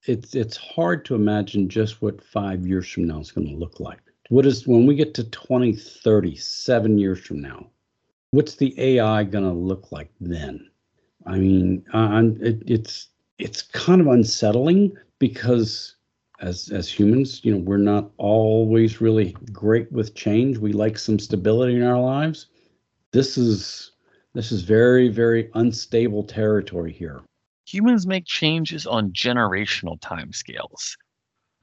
It's 0.08 0.36
it's 0.36 0.58
hard 0.58 1.06
to 1.06 1.16
imagine 1.16 1.70
just 1.70 2.02
what 2.02 2.22
five 2.22 2.68
years 2.68 2.90
from 2.90 3.08
now 3.08 3.22
is 3.22 3.32
going 3.32 3.48
to 3.48 3.56
look 3.56 3.80
like. 3.80 4.02
What 4.28 4.46
is 4.46 4.68
when 4.68 4.86
we 4.86 4.94
get 4.94 5.14
to 5.14 5.24
2030, 5.24 6.36
seven 6.36 6.98
years 6.98 7.22
from 7.22 7.40
now? 7.40 7.68
What's 8.32 8.56
the 8.56 8.78
AI 8.78 9.24
going 9.24 9.46
to 9.46 9.52
look 9.52 9.94
like 9.94 10.12
then? 10.20 10.70
I 11.26 11.38
mean, 11.38 11.86
it, 11.94 12.62
it's 12.68 13.08
it's 13.38 13.62
kind 13.62 14.02
of 14.02 14.08
unsettling 14.08 14.98
because 15.18 15.96
as 16.42 16.70
as 16.70 16.92
humans, 16.92 17.46
you 17.46 17.54
know, 17.54 17.60
we're 17.60 17.78
not 17.78 18.10
always 18.18 19.00
really 19.00 19.36
great 19.52 19.92
with 19.92 20.16
change. 20.16 20.58
We 20.58 20.74
like 20.74 20.98
some 20.98 21.20
stability 21.20 21.76
in 21.76 21.84
our 21.84 22.02
lives. 22.02 22.48
This 23.14 23.38
is 23.38 23.92
this 24.34 24.52
is 24.52 24.64
very 24.64 25.08
very 25.08 25.50
unstable 25.54 26.24
territory 26.24 26.92
here. 26.92 27.22
Humans 27.66 28.08
make 28.08 28.26
changes 28.26 28.86
on 28.88 29.12
generational 29.12 30.00
timescales. 30.00 30.98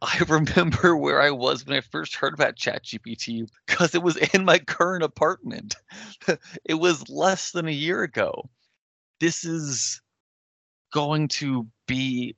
I 0.01 0.25
remember 0.29 0.97
where 0.97 1.21
I 1.21 1.33
was 1.33 1.67
when 1.67 1.77
I 1.77 1.81
first 1.81 2.15
heard 2.15 2.35
about 2.35 2.57
ChatGPT 2.57 3.49
because 3.67 3.95
it 3.95 4.03
was 4.03 4.17
in 4.33 4.45
my 4.45 4.59
current 4.59 5.03
apartment. 5.03 5.75
it 6.65 6.75
was 6.75 7.09
less 7.09 7.51
than 7.51 7.67
a 7.67 7.73
year 7.73 8.05
ago. 8.05 8.49
This 9.19 9.45
is 9.45 10.01
going 10.93 11.27
to 11.29 11.67
be 11.89 12.37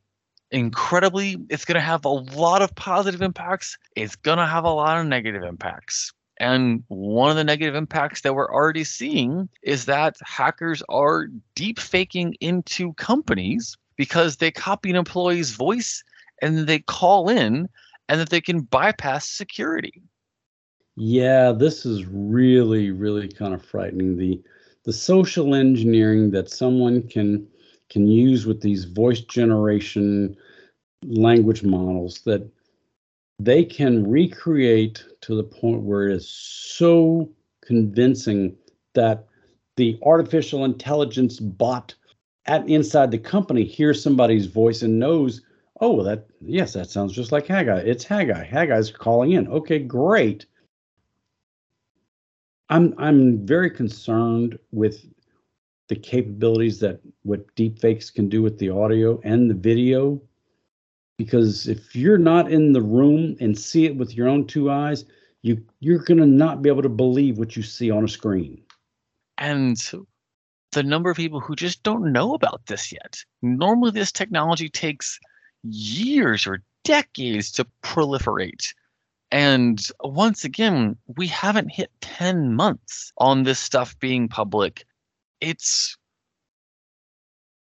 incredibly, 0.50 1.36
it's 1.48 1.64
going 1.64 1.76
to 1.76 1.80
have 1.80 2.04
a 2.04 2.08
lot 2.08 2.62
of 2.62 2.74
positive 2.74 3.22
impacts. 3.22 3.78
It's 3.96 4.16
going 4.16 4.38
to 4.38 4.46
have 4.46 4.64
a 4.64 4.70
lot 4.70 4.98
of 4.98 5.06
negative 5.06 5.42
impacts. 5.42 6.12
And 6.38 6.82
one 6.88 7.30
of 7.30 7.36
the 7.36 7.44
negative 7.44 7.74
impacts 7.74 8.22
that 8.22 8.34
we're 8.34 8.52
already 8.52 8.84
seeing 8.84 9.48
is 9.62 9.84
that 9.84 10.16
hackers 10.24 10.82
are 10.88 11.26
deep 11.54 11.78
faking 11.78 12.34
into 12.40 12.94
companies 12.94 13.76
because 13.96 14.38
they 14.38 14.50
copy 14.50 14.88
an 14.88 14.96
employee's 14.96 15.50
voice 15.50 16.02
and 16.40 16.66
they 16.66 16.78
call 16.78 17.28
in 17.28 17.68
and 18.08 18.20
that 18.20 18.30
they 18.30 18.40
can 18.40 18.60
bypass 18.62 19.28
security. 19.28 20.02
Yeah, 20.96 21.52
this 21.52 21.84
is 21.84 22.06
really, 22.06 22.90
really 22.90 23.28
kind 23.28 23.54
of 23.54 23.64
frightening. 23.64 24.16
The 24.16 24.42
the 24.84 24.92
social 24.94 25.54
engineering 25.54 26.30
that 26.30 26.48
someone 26.48 27.06
can 27.06 27.46
can 27.90 28.06
use 28.06 28.46
with 28.46 28.60
these 28.62 28.84
voice 28.84 29.20
generation 29.20 30.36
language 31.04 31.62
models 31.62 32.20
that 32.24 32.48
they 33.38 33.64
can 33.64 34.08
recreate 34.08 35.04
to 35.22 35.34
the 35.34 35.42
point 35.42 35.82
where 35.82 36.08
it 36.08 36.14
is 36.14 36.28
so 36.28 37.28
convincing 37.64 38.54
that 38.94 39.26
the 39.76 39.98
artificial 40.02 40.64
intelligence 40.64 41.40
bot 41.40 41.94
at 42.46 42.68
inside 42.68 43.10
the 43.10 43.18
company 43.18 43.64
hears 43.64 44.02
somebody's 44.02 44.46
voice 44.46 44.82
and 44.82 44.98
knows 44.98 45.42
oh 45.80 46.02
that 46.02 46.26
yes 46.40 46.72
that 46.74 46.90
sounds 46.90 47.12
just 47.12 47.32
like 47.32 47.46
haggai. 47.46 47.78
It's 47.78 48.04
haggai. 48.04 48.44
Haggai's 48.44 48.90
calling 48.90 49.32
in. 49.32 49.48
Okay 49.48 49.78
great. 49.78 50.46
I'm 52.68 52.94
i'm 52.98 53.46
very 53.46 53.70
concerned 53.70 54.58
with 54.70 55.04
the 55.90 55.96
capabilities 55.96 56.78
that 56.78 57.00
what 57.24 57.52
deepfakes 57.56 58.14
can 58.14 58.28
do 58.28 58.40
with 58.42 58.58
the 58.58 58.70
audio 58.70 59.20
and 59.24 59.50
the 59.50 59.54
video. 59.54 60.22
Because 61.18 61.66
if 61.66 61.96
you're 61.96 62.16
not 62.16 62.50
in 62.50 62.72
the 62.72 62.80
room 62.80 63.36
and 63.40 63.58
see 63.58 63.86
it 63.86 63.96
with 63.96 64.16
your 64.16 64.28
own 64.28 64.46
two 64.46 64.70
eyes, 64.70 65.04
you 65.42 65.62
you're 65.80 66.04
gonna 66.04 66.26
not 66.26 66.62
be 66.62 66.70
able 66.70 66.82
to 66.82 66.88
believe 66.88 67.38
what 67.38 67.56
you 67.56 67.64
see 67.64 67.90
on 67.90 68.04
a 68.04 68.08
screen. 68.08 68.62
And 69.36 69.76
the 70.70 70.84
number 70.84 71.10
of 71.10 71.16
people 71.16 71.40
who 71.40 71.56
just 71.56 71.82
don't 71.82 72.12
know 72.12 72.34
about 72.34 72.64
this 72.66 72.92
yet. 72.92 73.18
Normally, 73.42 73.90
this 73.90 74.12
technology 74.12 74.68
takes 74.68 75.18
years 75.64 76.46
or 76.46 76.62
decades 76.84 77.50
to 77.52 77.66
proliferate. 77.82 78.72
And 79.32 79.84
once 80.04 80.44
again, 80.44 80.96
we 81.16 81.26
haven't 81.26 81.72
hit 81.72 81.90
10 82.00 82.54
months 82.54 83.12
on 83.18 83.42
this 83.42 83.58
stuff 83.58 83.98
being 83.98 84.28
public 84.28 84.84
it's 85.40 85.96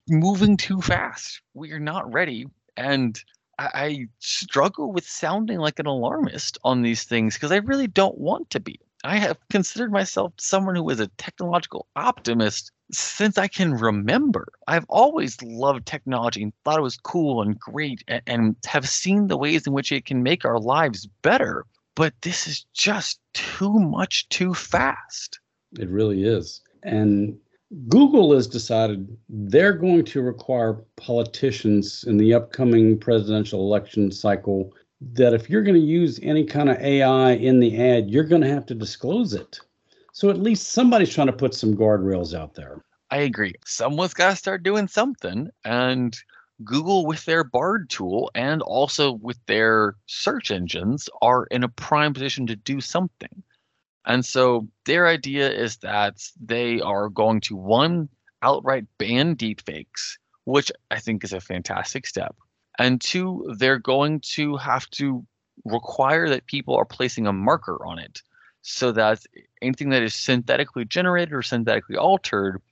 moving 0.08 0.56
too 0.56 0.80
fast. 0.80 1.40
We 1.54 1.72
are 1.72 1.80
not 1.80 2.12
ready. 2.12 2.46
And 2.76 3.22
I, 3.58 3.70
I 3.74 4.06
struggle 4.18 4.92
with 4.92 5.08
sounding 5.08 5.58
like 5.58 5.78
an 5.78 5.86
alarmist 5.86 6.58
on 6.64 6.82
these 6.82 7.04
things 7.04 7.34
because 7.34 7.52
I 7.52 7.56
really 7.56 7.86
don't 7.86 8.18
want 8.18 8.50
to 8.50 8.60
be. 8.60 8.80
I 9.04 9.18
have 9.18 9.38
considered 9.48 9.92
myself 9.92 10.32
someone 10.38 10.74
who 10.74 10.88
is 10.90 10.98
a 10.98 11.06
technological 11.18 11.86
optimist 11.94 12.72
since 12.90 13.38
I 13.38 13.46
can 13.46 13.74
remember. 13.74 14.48
I've 14.66 14.86
always 14.88 15.40
loved 15.42 15.86
technology 15.86 16.42
and 16.42 16.52
thought 16.64 16.78
it 16.78 16.82
was 16.82 16.96
cool 16.96 17.42
and 17.42 17.58
great 17.58 18.02
and, 18.08 18.22
and, 18.26 18.56
have 18.66 18.88
seen 18.88 19.28
the 19.28 19.36
ways 19.36 19.66
in 19.66 19.72
which 19.72 19.92
it 19.92 20.04
can 20.06 20.22
make 20.22 20.44
our 20.44 20.58
lives 20.58 21.06
better. 21.22 21.64
But 21.94 22.14
this 22.22 22.46
is 22.48 22.64
just 22.74 23.20
too 23.34 23.78
much 23.78 24.28
too 24.30 24.54
fast. 24.54 25.38
It 25.78 25.88
really 25.88 26.24
is. 26.24 26.60
And 26.82 27.38
Google 27.88 28.34
has 28.34 28.46
decided 28.46 29.14
they're 29.28 29.74
going 29.74 30.04
to 30.06 30.22
require 30.22 30.84
politicians 30.96 32.04
in 32.04 32.16
the 32.16 32.32
upcoming 32.32 32.98
presidential 32.98 33.60
election 33.60 34.10
cycle 34.10 34.72
that 35.12 35.34
if 35.34 35.50
you're 35.50 35.62
going 35.62 35.74
to 35.74 35.80
use 35.80 36.18
any 36.22 36.44
kind 36.44 36.70
of 36.70 36.78
AI 36.78 37.32
in 37.32 37.60
the 37.60 37.78
ad, 37.80 38.10
you're 38.10 38.24
going 38.24 38.42
to 38.42 38.48
have 38.48 38.64
to 38.66 38.74
disclose 38.74 39.34
it. 39.34 39.60
So 40.12 40.30
at 40.30 40.40
least 40.40 40.70
somebody's 40.70 41.12
trying 41.12 41.26
to 41.26 41.32
put 41.32 41.54
some 41.54 41.74
guardrails 41.74 42.34
out 42.34 42.54
there. 42.54 42.82
I 43.10 43.18
agree. 43.18 43.54
Someone's 43.64 44.14
got 44.14 44.30
to 44.30 44.36
start 44.36 44.62
doing 44.62 44.88
something. 44.88 45.48
And 45.64 46.16
Google, 46.64 47.06
with 47.06 47.24
their 47.26 47.44
Bard 47.44 47.90
tool 47.90 48.30
and 48.34 48.62
also 48.62 49.12
with 49.12 49.38
their 49.46 49.94
search 50.06 50.50
engines, 50.50 51.08
are 51.22 51.44
in 51.50 51.62
a 51.62 51.68
prime 51.68 52.14
position 52.14 52.46
to 52.46 52.56
do 52.56 52.80
something. 52.80 53.42
And 54.08 54.24
so 54.24 54.66
their 54.86 55.06
idea 55.06 55.50
is 55.50 55.76
that 55.76 56.26
they 56.42 56.80
are 56.80 57.10
going 57.10 57.42
to 57.42 57.54
one 57.54 58.08
outright 58.42 58.86
ban 58.96 59.36
deepfakes, 59.36 60.16
which 60.44 60.72
I 60.90 60.98
think 60.98 61.22
is 61.22 61.34
a 61.34 61.40
fantastic 61.40 62.06
step. 62.06 62.34
And 62.78 63.00
two, 63.02 63.54
they're 63.58 63.78
going 63.78 64.20
to 64.32 64.56
have 64.56 64.88
to 64.92 65.26
require 65.66 66.28
that 66.30 66.46
people 66.46 66.74
are 66.74 66.86
placing 66.86 67.26
a 67.26 67.32
marker 67.32 67.84
on 67.84 67.98
it 67.98 68.22
so 68.62 68.92
that 68.92 69.24
anything 69.60 69.90
that 69.90 70.02
is 70.02 70.14
synthetically 70.14 70.86
generated 70.86 71.34
or 71.34 71.42
synthetically 71.42 71.96
altered, 71.96 72.62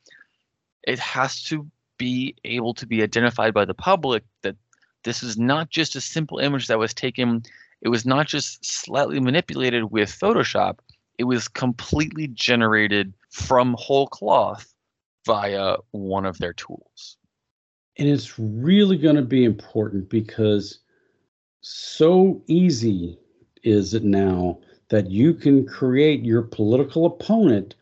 it 0.85 0.99
has 0.99 1.43
to 1.45 1.69
be 1.99 2.35
able 2.45 2.73
to 2.75 2.87
be 2.87 3.03
identified 3.03 3.53
by 3.53 3.67
the 3.67 3.75
public 3.75 4.25
that 4.43 4.57
this 5.05 5.23
is 5.23 5.37
not 5.37 5.69
just 5.69 5.97
a 5.97 6.01
simple 6.01 6.39
image 6.39 6.67
that 6.67 6.79
was 6.79 6.95
taken, 6.95 7.43
it 7.83 7.89
was 7.89 8.07
not 8.07 8.27
just 8.27 8.65
slightly 8.65 9.21
manipulated 9.21 9.91
with 9.91 10.09
Photoshop, 10.09 10.79
it 11.19 11.25
was 11.25 11.49
completely 11.49 12.29
generated 12.29 13.15
from 13.31 13.75
whole 13.79 14.07
cloth 14.07 14.75
via 15.25 15.77
one 15.91 16.25
of 16.25 16.39
their 16.39 16.53
tools. 16.53 17.17
And 17.99 18.09
it's 18.09 18.39
really 18.39 18.99
going 18.99 19.17
to 19.17 19.23
be 19.23 19.45
important 19.45 20.11
because 20.11 20.81
so 21.63 22.43
easy 22.47 23.19
is 23.63 23.95
it 23.95 24.05
now 24.05 24.59
that 24.91 25.11
you 25.11 25.35
can 25.35 25.67
create 25.67 26.23
your 26.25 26.43
political 26.43 27.07
opponent 27.07 27.75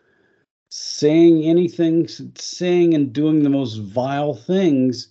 saying 0.71 1.45
anything, 1.45 2.09
saying 2.37 2.95
and 2.95 3.13
doing 3.13 3.43
the 3.43 3.51
most 3.51 3.77
vile 3.77 4.35
things, 4.35 5.09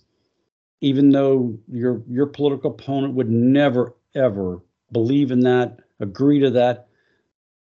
even 0.80 1.10
though 1.10 1.56
your 1.70 2.02
your 2.10 2.26
political 2.26 2.70
opponent 2.70 3.14
would 3.14 3.30
never 3.30 3.94
ever 4.14 4.60
believe 4.92 5.30
in 5.30 5.40
that, 5.40 5.78
agree 6.00 6.38
to 6.40 6.50
that, 6.50 6.88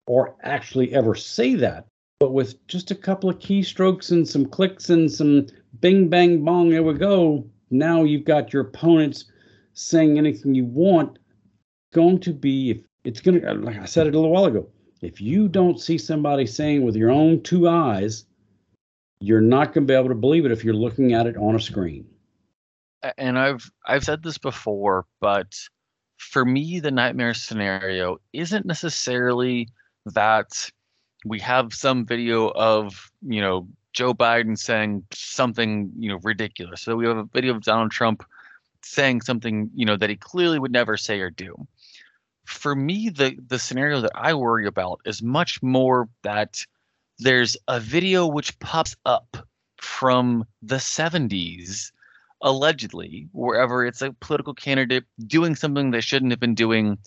or 0.06 0.36
actually 0.42 0.94
ever 0.94 1.14
say 1.14 1.54
that. 1.56 1.86
But 2.18 2.32
with 2.32 2.66
just 2.66 2.90
a 2.90 2.94
couple 2.94 3.28
of 3.28 3.38
keystrokes 3.38 4.10
and 4.10 4.26
some 4.26 4.46
clicks 4.46 4.88
and 4.88 5.10
some 5.10 5.46
bing, 5.80 6.08
bang, 6.08 6.44
bong, 6.44 6.70
there 6.70 6.82
we 6.82 6.94
go. 6.94 7.44
Now 7.70 8.04
you've 8.04 8.24
got 8.24 8.52
your 8.52 8.62
opponents 8.62 9.26
saying 9.74 10.16
anything 10.16 10.54
you 10.54 10.64
want. 10.64 11.18
Going 11.92 12.18
to 12.20 12.32
be, 12.32 12.70
if 12.70 12.78
it's 13.04 13.20
going 13.20 13.40
to, 13.40 13.50
uh, 13.50 13.54
like 13.54 13.78
I 13.78 13.84
said 13.84 14.06
it 14.06 14.14
a 14.14 14.18
little 14.18 14.32
while 14.32 14.46
ago, 14.46 14.68
if 15.02 15.20
you 15.20 15.48
don't 15.48 15.80
see 15.80 15.98
somebody 15.98 16.46
saying 16.46 16.82
with 16.84 16.96
your 16.96 17.10
own 17.10 17.42
two 17.42 17.68
eyes, 17.68 18.24
you're 19.20 19.40
not 19.40 19.72
going 19.72 19.86
to 19.86 19.92
be 19.92 19.96
able 19.96 20.08
to 20.08 20.14
believe 20.14 20.46
it 20.46 20.52
if 20.52 20.64
you're 20.64 20.74
looking 20.74 21.12
at 21.12 21.26
it 21.26 21.36
on 21.36 21.54
a 21.54 21.60
screen. 21.60 22.06
And 23.18 23.38
I've 23.38 23.70
I've 23.86 24.04
said 24.04 24.22
this 24.22 24.38
before, 24.38 25.06
but 25.20 25.54
for 26.16 26.44
me, 26.44 26.80
the 26.80 26.90
nightmare 26.90 27.34
scenario 27.34 28.18
isn't 28.32 28.66
necessarily 28.66 29.68
that 30.06 30.70
we 31.24 31.40
have 31.40 31.74
some 31.74 32.06
video 32.06 32.48
of 32.48 33.10
you 33.22 33.40
know 33.40 33.68
Joe 33.92 34.14
Biden 34.14 34.56
saying 34.56 35.04
something 35.12 35.90
you 35.98 36.08
know 36.08 36.20
ridiculous. 36.22 36.82
So 36.82 36.96
we 36.96 37.06
have 37.06 37.16
a 37.16 37.24
video 37.24 37.54
of 37.54 37.62
Donald 37.62 37.90
Trump 37.90 38.24
saying 38.82 39.22
something 39.22 39.70
you 39.74 39.84
know 39.84 39.96
that 39.96 40.10
he 40.10 40.16
clearly 40.16 40.58
would 40.58 40.72
never 40.72 40.96
say 40.96 41.20
or 41.20 41.30
do. 41.30 41.66
For 42.44 42.74
me, 42.74 43.10
the 43.10 43.36
the 43.48 43.58
scenario 43.58 44.00
that 44.00 44.12
I 44.14 44.34
worry 44.34 44.66
about 44.66 45.00
is 45.04 45.22
much 45.22 45.62
more 45.62 46.08
that 46.22 46.64
there's 47.18 47.56
a 47.66 47.80
video 47.80 48.26
which 48.26 48.58
pops 48.58 48.94
up 49.04 49.36
from 49.78 50.44
the 50.62 50.76
70s 50.76 51.92
allegedly 52.42 53.28
wherever 53.32 53.86
it's 53.86 54.02
a 54.02 54.12
political 54.20 54.52
candidate 54.52 55.04
doing 55.26 55.54
something 55.54 55.90
they 55.90 56.00
shouldn't 56.02 56.32
have 56.32 56.40
been 56.40 56.54
doing 56.54 56.98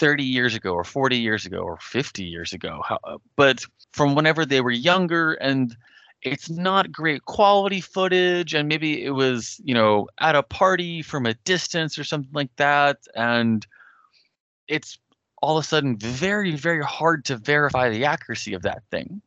30 0.00 0.24
years 0.24 0.54
ago 0.54 0.72
or 0.72 0.82
40 0.82 1.18
years 1.18 1.44
ago 1.44 1.58
or 1.58 1.76
50 1.76 2.24
years 2.24 2.54
ago, 2.54 2.80
how, 2.84 2.98
uh, 3.04 3.18
but 3.36 3.64
from 3.92 4.14
whenever 4.14 4.46
they 4.46 4.62
were 4.62 4.70
younger 4.70 5.34
and 5.34 5.76
it's 6.22 6.50
not 6.50 6.90
great 6.90 7.24
quality 7.26 7.80
footage 7.80 8.54
and 8.54 8.68
maybe 8.68 9.04
it 9.04 9.10
was 9.10 9.60
you 9.64 9.74
know 9.74 10.08
at 10.20 10.34
a 10.34 10.42
party 10.42 11.02
from 11.02 11.26
a 11.26 11.34
distance 11.44 11.98
or 11.98 12.04
something 12.04 12.32
like 12.32 12.54
that 12.56 12.98
and 13.14 13.66
it's 14.68 14.98
all 15.42 15.56
of 15.56 15.64
a 15.64 15.66
sudden 15.66 15.96
very 15.96 16.54
very 16.56 16.82
hard 16.82 17.24
to 17.26 17.36
verify 17.36 17.88
the 17.90 18.04
accuracy 18.04 18.54
of 18.54 18.62
that 18.62 18.82
thing. 18.90 19.20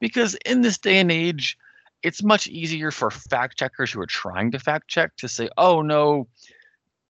Because 0.00 0.36
in 0.44 0.60
this 0.60 0.78
day 0.78 0.98
and 0.98 1.10
age 1.10 1.56
it's 2.02 2.22
much 2.22 2.46
easier 2.48 2.90
for 2.90 3.10
fact 3.10 3.58
checkers 3.58 3.92
who 3.92 4.00
are 4.00 4.06
trying 4.06 4.50
to 4.50 4.58
fact 4.58 4.88
check 4.88 5.16
to 5.16 5.28
say 5.28 5.48
oh 5.56 5.82
no 5.82 6.26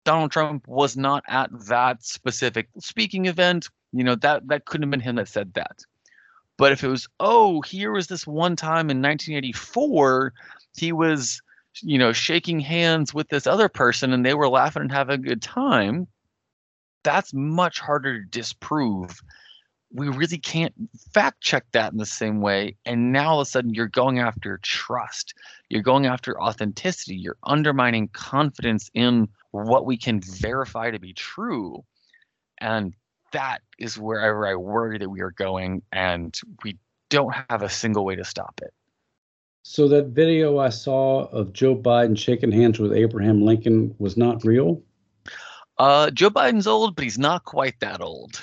donald 0.04 0.30
trump 0.30 0.66
was 0.68 0.96
not 0.96 1.22
at 1.28 1.50
that 1.66 2.04
specific 2.04 2.68
speaking 2.78 3.26
event 3.26 3.68
you 3.92 4.04
know 4.04 4.14
that 4.14 4.46
that 4.48 4.64
couldn't 4.64 4.82
have 4.82 4.90
been 4.90 5.00
him 5.00 5.16
that 5.16 5.28
said 5.28 5.52
that 5.54 5.84
but 6.56 6.72
if 6.72 6.84
it 6.84 6.88
was, 6.88 7.08
oh, 7.18 7.60
here 7.62 7.92
was 7.92 8.06
this 8.06 8.26
one 8.26 8.56
time 8.56 8.90
in 8.90 9.02
1984, 9.02 10.32
he 10.76 10.92
was, 10.92 11.42
you 11.82 11.98
know, 11.98 12.12
shaking 12.12 12.60
hands 12.60 13.12
with 13.12 13.28
this 13.28 13.46
other 13.46 13.68
person 13.68 14.12
and 14.12 14.24
they 14.24 14.34
were 14.34 14.48
laughing 14.48 14.82
and 14.82 14.92
having 14.92 15.14
a 15.14 15.18
good 15.18 15.42
time, 15.42 16.06
that's 17.02 17.34
much 17.34 17.80
harder 17.80 18.20
to 18.20 18.26
disprove. 18.26 19.20
We 19.92 20.08
really 20.08 20.38
can't 20.38 20.74
fact 21.12 21.40
check 21.40 21.66
that 21.72 21.92
in 21.92 21.98
the 21.98 22.06
same 22.06 22.40
way. 22.40 22.76
And 22.84 23.12
now 23.12 23.32
all 23.32 23.40
of 23.40 23.46
a 23.46 23.50
sudden 23.50 23.74
you're 23.74 23.88
going 23.88 24.20
after 24.20 24.58
trust. 24.62 25.34
You're 25.68 25.82
going 25.82 26.06
after 26.06 26.40
authenticity. 26.40 27.16
You're 27.16 27.36
undermining 27.44 28.08
confidence 28.08 28.90
in 28.94 29.28
what 29.62 29.86
we 29.86 29.96
can 29.96 30.20
verify 30.20 30.90
to 30.90 30.98
be 30.98 31.12
true. 31.12 31.84
And 32.60 32.92
that 33.32 33.60
is 33.78 33.96
wherever 33.96 34.48
I 34.48 34.56
worry 34.56 34.98
that 34.98 35.08
we 35.08 35.20
are 35.20 35.30
going, 35.30 35.82
and 35.92 36.36
we 36.64 36.78
don't 37.08 37.34
have 37.48 37.62
a 37.62 37.68
single 37.68 38.04
way 38.04 38.16
to 38.16 38.24
stop 38.24 38.60
it. 38.62 38.72
So 39.62 39.86
that 39.88 40.06
video 40.08 40.58
I 40.58 40.70
saw 40.70 41.26
of 41.26 41.52
Joe 41.52 41.76
Biden 41.76 42.18
shaking 42.18 42.50
hands 42.52 42.80
with 42.80 42.92
Abraham 42.92 43.42
Lincoln 43.42 43.94
was 43.98 44.16
not 44.16 44.44
real. 44.44 44.82
Uh, 45.78 46.10
Joe 46.10 46.30
Biden's 46.30 46.66
old, 46.66 46.96
but 46.96 47.04
he's 47.04 47.18
not 47.18 47.44
quite 47.44 47.78
that 47.80 48.00
old. 48.00 48.40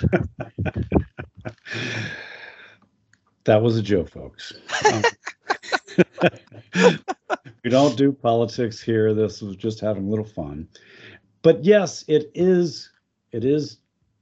that 3.44 3.62
was 3.62 3.76
a 3.76 3.82
joke, 3.82 4.08
folks. 4.10 4.52
Um, 4.92 5.02
we 7.64 7.70
don't 7.70 7.96
do 7.96 8.12
politics 8.12 8.80
here. 8.80 9.14
This 9.14 9.40
was 9.40 9.56
just 9.56 9.80
having 9.80 10.06
a 10.06 10.10
little 10.10 10.24
fun. 10.24 10.68
But 11.42 11.64
yes, 11.64 12.04
it 12.08 12.30
is. 12.34 12.90
It 13.32 13.44
is 13.44 13.78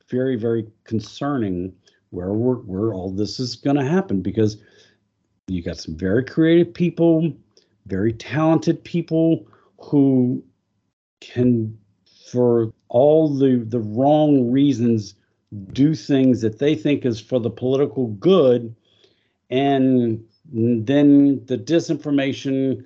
very, 0.08 0.36
very 0.36 0.66
concerning 0.84 1.72
where 2.10 2.32
we're, 2.32 2.56
where 2.56 2.92
all 2.94 3.10
this 3.10 3.40
is 3.40 3.56
going 3.56 3.76
to 3.76 3.84
happen 3.84 4.20
because 4.20 4.56
you 5.46 5.62
got 5.62 5.78
some 5.78 5.96
very 5.96 6.24
creative 6.24 6.72
people, 6.72 7.32
very 7.86 8.12
talented 8.12 8.82
people 8.84 9.46
who 9.80 10.42
can, 11.20 11.76
for 12.30 12.72
all 12.88 13.28
the 13.28 13.64
the 13.66 13.80
wrong 13.80 14.50
reasons, 14.50 15.14
do 15.72 15.94
things 15.94 16.40
that 16.40 16.58
they 16.58 16.74
think 16.74 17.04
is 17.04 17.20
for 17.20 17.40
the 17.40 17.50
political 17.50 18.08
good, 18.08 18.74
and 19.50 20.24
then 20.52 21.44
the 21.46 21.56
disinformation 21.56 22.84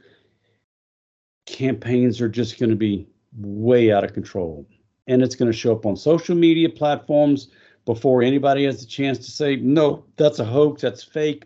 campaigns 1.46 2.20
are 2.20 2.28
just 2.28 2.58
going 2.58 2.70
to 2.70 2.76
be 2.76 3.06
way 3.36 3.92
out 3.92 4.04
of 4.04 4.12
control 4.12 4.66
and 5.06 5.22
it's 5.22 5.34
going 5.34 5.50
to 5.50 5.56
show 5.56 5.72
up 5.72 5.86
on 5.86 5.96
social 5.96 6.34
media 6.34 6.68
platforms 6.68 7.48
before 7.84 8.22
anybody 8.22 8.64
has 8.64 8.82
a 8.82 8.86
chance 8.86 9.18
to 9.18 9.30
say, 9.30 9.56
no, 9.56 10.04
that's 10.16 10.38
a 10.38 10.44
hoax, 10.44 10.82
that's 10.82 11.04
fake. 11.04 11.44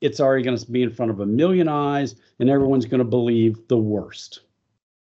It's 0.00 0.20
already 0.20 0.44
going 0.44 0.56
to 0.56 0.70
be 0.70 0.82
in 0.82 0.92
front 0.92 1.10
of 1.10 1.20
a 1.20 1.26
million 1.26 1.68
eyes, 1.68 2.14
and 2.38 2.48
everyone's 2.48 2.84
going 2.84 2.98
to 2.98 3.04
believe 3.04 3.56
the 3.68 3.78
worst. 3.78 4.40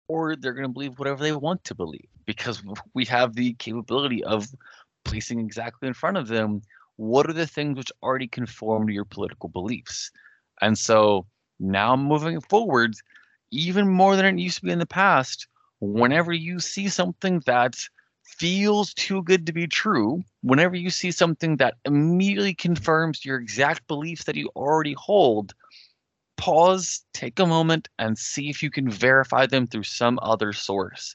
Or 0.08 0.36
they're 0.36 0.52
going 0.52 0.66
to 0.66 0.72
believe 0.72 0.98
whatever 0.98 1.22
they 1.22 1.32
want 1.32 1.64
to 1.64 1.74
believe 1.74 2.06
because 2.24 2.62
we 2.94 3.04
have 3.06 3.34
the 3.34 3.54
capability 3.54 4.24
of 4.24 4.48
placing 5.04 5.40
exactly 5.40 5.88
in 5.88 5.94
front 5.94 6.16
of 6.16 6.28
them 6.28 6.62
what 6.96 7.28
are 7.28 7.34
the 7.34 7.46
things 7.46 7.76
which 7.76 7.92
already 8.02 8.28
conform 8.28 8.86
to 8.86 8.92
your 8.92 9.04
political 9.04 9.48
beliefs. 9.48 10.10
And 10.64 10.78
so 10.78 11.26
now 11.60 11.94
moving 11.94 12.40
forward, 12.40 12.94
even 13.50 13.86
more 13.86 14.16
than 14.16 14.24
it 14.24 14.40
used 14.40 14.60
to 14.60 14.64
be 14.64 14.72
in 14.72 14.78
the 14.78 14.86
past, 14.86 15.46
whenever 15.80 16.32
you 16.32 16.58
see 16.58 16.88
something 16.88 17.40
that 17.44 17.76
feels 18.22 18.94
too 18.94 19.22
good 19.22 19.44
to 19.44 19.52
be 19.52 19.66
true, 19.66 20.22
whenever 20.40 20.74
you 20.74 20.88
see 20.88 21.10
something 21.10 21.58
that 21.58 21.74
immediately 21.84 22.54
confirms 22.54 23.26
your 23.26 23.38
exact 23.38 23.86
beliefs 23.88 24.24
that 24.24 24.36
you 24.36 24.48
already 24.56 24.94
hold, 24.94 25.52
pause, 26.38 27.04
take 27.12 27.38
a 27.38 27.44
moment, 27.44 27.90
and 27.98 28.16
see 28.16 28.48
if 28.48 28.62
you 28.62 28.70
can 28.70 28.88
verify 28.88 29.44
them 29.44 29.66
through 29.66 29.82
some 29.82 30.18
other 30.22 30.54
source. 30.54 31.14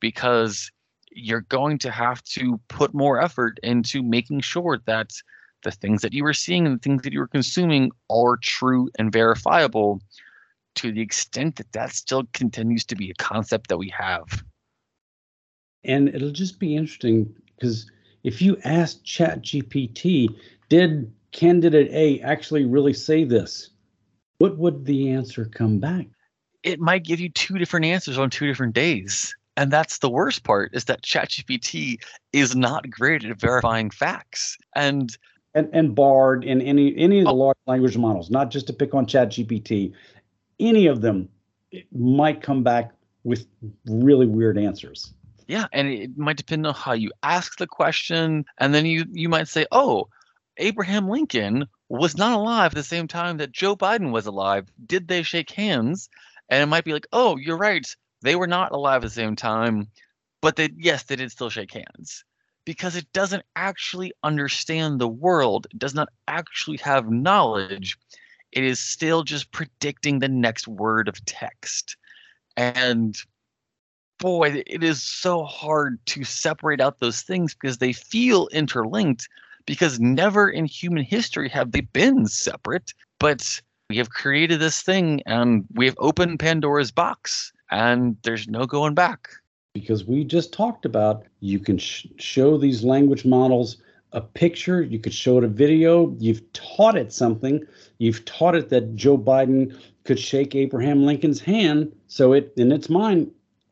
Because 0.00 0.68
you're 1.12 1.42
going 1.42 1.78
to 1.78 1.92
have 1.92 2.24
to 2.24 2.58
put 2.66 2.92
more 2.92 3.22
effort 3.22 3.60
into 3.62 4.02
making 4.02 4.40
sure 4.40 4.80
that 4.86 5.12
the 5.62 5.70
things 5.70 6.02
that 6.02 6.12
you 6.12 6.24
were 6.24 6.34
seeing 6.34 6.66
and 6.66 6.76
the 6.76 6.82
things 6.82 7.02
that 7.02 7.12
you 7.12 7.20
were 7.20 7.28
consuming 7.28 7.90
are 8.10 8.36
true 8.36 8.88
and 8.98 9.12
verifiable 9.12 10.00
to 10.76 10.92
the 10.92 11.00
extent 11.00 11.56
that 11.56 11.72
that 11.72 11.92
still 11.92 12.24
continues 12.32 12.84
to 12.84 12.96
be 12.96 13.10
a 13.10 13.14
concept 13.14 13.68
that 13.68 13.76
we 13.76 13.88
have. 13.88 14.42
And 15.84 16.08
it'll 16.08 16.30
just 16.30 16.58
be 16.58 16.76
interesting 16.76 17.34
because 17.54 17.90
if 18.22 18.42
you 18.42 18.56
ask 18.64 19.02
ChatGPT, 19.04 20.28
did 20.68 21.12
candidate 21.32 21.90
A 21.92 22.20
actually 22.20 22.64
really 22.64 22.92
say 22.92 23.24
this? 23.24 23.70
What 24.38 24.58
would 24.58 24.84
the 24.84 25.10
answer 25.10 25.44
come 25.44 25.78
back? 25.78 26.06
It 26.62 26.80
might 26.80 27.04
give 27.04 27.20
you 27.20 27.30
two 27.30 27.58
different 27.58 27.86
answers 27.86 28.18
on 28.18 28.30
two 28.30 28.46
different 28.46 28.74
days. 28.74 29.34
And 29.56 29.70
that's 29.70 29.98
the 29.98 30.10
worst 30.10 30.44
part 30.44 30.74
is 30.74 30.84
that 30.84 31.02
ChatGPT 31.02 32.02
is 32.32 32.54
not 32.54 32.88
great 32.88 33.24
at 33.24 33.40
verifying 33.40 33.90
facts. 33.90 34.56
And 34.74 35.16
and, 35.54 35.68
and 35.72 35.94
Bard 35.94 36.44
and 36.44 36.62
any 36.62 36.96
any 36.96 37.20
of 37.20 37.24
the 37.26 37.32
oh. 37.32 37.34
large 37.34 37.58
language 37.66 37.96
models, 37.96 38.30
not 38.30 38.50
just 38.50 38.66
to 38.68 38.72
pick 38.72 38.94
on 38.94 39.06
ChatGPT, 39.06 39.92
any 40.58 40.86
of 40.86 41.00
them 41.00 41.28
might 41.92 42.42
come 42.42 42.62
back 42.62 42.92
with 43.24 43.46
really 43.86 44.26
weird 44.26 44.58
answers. 44.58 45.12
Yeah, 45.46 45.66
and 45.72 45.88
it 45.88 46.16
might 46.16 46.36
depend 46.36 46.66
on 46.66 46.74
how 46.74 46.92
you 46.92 47.10
ask 47.22 47.58
the 47.58 47.66
question, 47.66 48.44
and 48.58 48.74
then 48.74 48.86
you 48.86 49.04
you 49.10 49.28
might 49.28 49.48
say, 49.48 49.66
"Oh, 49.72 50.08
Abraham 50.58 51.08
Lincoln 51.08 51.66
was 51.88 52.16
not 52.16 52.38
alive 52.38 52.72
at 52.72 52.76
the 52.76 52.84
same 52.84 53.08
time 53.08 53.38
that 53.38 53.52
Joe 53.52 53.74
Biden 53.74 54.12
was 54.12 54.26
alive. 54.26 54.68
Did 54.86 55.08
they 55.08 55.22
shake 55.22 55.50
hands?" 55.50 56.08
And 56.48 56.62
it 56.62 56.66
might 56.66 56.84
be 56.84 56.92
like, 56.92 57.06
"Oh, 57.12 57.36
you're 57.36 57.56
right. 57.56 57.86
They 58.22 58.36
were 58.36 58.46
not 58.46 58.72
alive 58.72 59.02
at 59.02 59.08
the 59.08 59.10
same 59.10 59.34
time, 59.34 59.88
but 60.40 60.56
they 60.56 60.70
yes, 60.76 61.04
they 61.04 61.16
did 61.16 61.32
still 61.32 61.50
shake 61.50 61.72
hands." 61.72 62.24
Because 62.70 62.94
it 62.94 63.12
doesn't 63.12 63.42
actually 63.56 64.12
understand 64.22 65.00
the 65.00 65.08
world, 65.08 65.66
it 65.72 65.78
does 65.80 65.94
not 65.94 66.08
actually 66.28 66.76
have 66.76 67.10
knowledge 67.10 67.98
it 68.52 68.64
is 68.64 68.80
still 68.80 69.22
just 69.22 69.52
predicting 69.52 70.18
the 70.18 70.28
next 70.28 70.66
word 70.66 71.08
of 71.08 71.24
text. 71.24 71.96
And 72.56 73.16
boy, 74.18 74.62
it 74.66 74.82
is 74.82 75.02
so 75.02 75.44
hard 75.44 75.98
to 76.06 76.24
separate 76.24 76.80
out 76.80 76.98
those 76.98 77.22
things 77.22 77.54
because 77.54 77.78
they 77.78 77.92
feel 77.92 78.48
interlinked 78.48 79.28
because 79.66 80.00
never 80.00 80.48
in 80.48 80.64
human 80.64 81.04
history 81.04 81.48
have 81.48 81.72
they 81.72 81.80
been 81.80 82.26
separate. 82.26 82.92
But 83.18 83.60
we 83.88 83.96
have 83.98 84.10
created 84.10 84.60
this 84.60 84.82
thing 84.82 85.22
and 85.26 85.64
we 85.74 85.86
have 85.86 85.96
opened 85.98 86.40
Pandora's 86.40 86.90
box 86.90 87.52
and 87.70 88.16
there's 88.24 88.48
no 88.48 88.66
going 88.66 88.94
back. 88.94 89.28
Because 89.72 90.04
we 90.04 90.24
just 90.24 90.52
talked 90.52 90.84
about 90.84 91.26
you 91.38 91.60
can 91.60 91.78
sh- 91.78 92.06
show 92.16 92.58
these 92.58 92.82
language 92.82 93.24
models 93.24 93.76
a 94.12 94.20
picture, 94.20 94.82
you 94.82 94.98
could 94.98 95.14
show 95.14 95.38
it 95.38 95.44
a 95.44 95.48
video, 95.48 96.12
you've 96.18 96.52
taught 96.52 96.96
it 96.96 97.12
something, 97.12 97.64
you've 97.98 98.24
taught 98.24 98.56
it 98.56 98.68
that 98.70 98.96
Joe 98.96 99.16
Biden 99.16 99.80
could 100.02 100.18
shake 100.18 100.56
Abraham 100.56 101.06
Lincoln's 101.06 101.40
hand, 101.40 101.92
so 102.08 102.32
it 102.32 102.52
in 102.56 102.72
its 102.72 102.88
mind, 102.88 103.30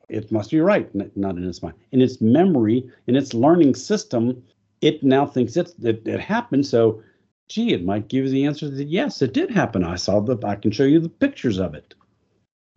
it 0.08 0.30
must 0.30 0.52
be 0.52 0.60
right, 0.60 0.88
not 1.16 1.36
in 1.36 1.48
its 1.48 1.64
mind. 1.64 1.74
In 1.90 2.00
its 2.00 2.20
memory, 2.20 2.88
in 3.08 3.16
its 3.16 3.34
learning 3.34 3.74
system, 3.74 4.40
it 4.80 5.02
now 5.02 5.26
thinks 5.26 5.56
it, 5.56 5.74
it, 5.82 6.06
it 6.06 6.20
happened. 6.20 6.64
So, 6.64 7.02
gee, 7.48 7.72
it 7.72 7.84
might 7.84 8.06
give 8.06 8.26
you 8.26 8.30
the 8.30 8.44
answer 8.44 8.70
that 8.70 8.84
yes, 8.84 9.20
it 9.20 9.32
did 9.34 9.50
happen. 9.50 9.82
I 9.82 9.96
saw 9.96 10.20
the, 10.20 10.38
I 10.46 10.54
can 10.54 10.70
show 10.70 10.84
you 10.84 11.00
the 11.00 11.08
pictures 11.08 11.58
of 11.58 11.74
it 11.74 11.94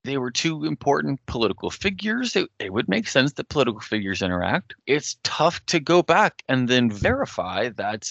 they 0.03 0.17
were 0.17 0.31
two 0.31 0.65
important 0.65 1.23
political 1.25 1.69
figures. 1.69 2.35
It, 2.35 2.49
it, 2.59 2.73
would 2.73 2.89
make 2.89 3.07
sense 3.07 3.33
that 3.33 3.49
political 3.49 3.81
figures 3.81 4.21
interact. 4.21 4.73
It's 4.87 5.17
tough 5.23 5.63
to 5.67 5.79
go 5.79 6.01
back 6.01 6.43
and 6.49 6.67
then 6.67 6.91
verify 6.91 7.69
that 7.69 8.09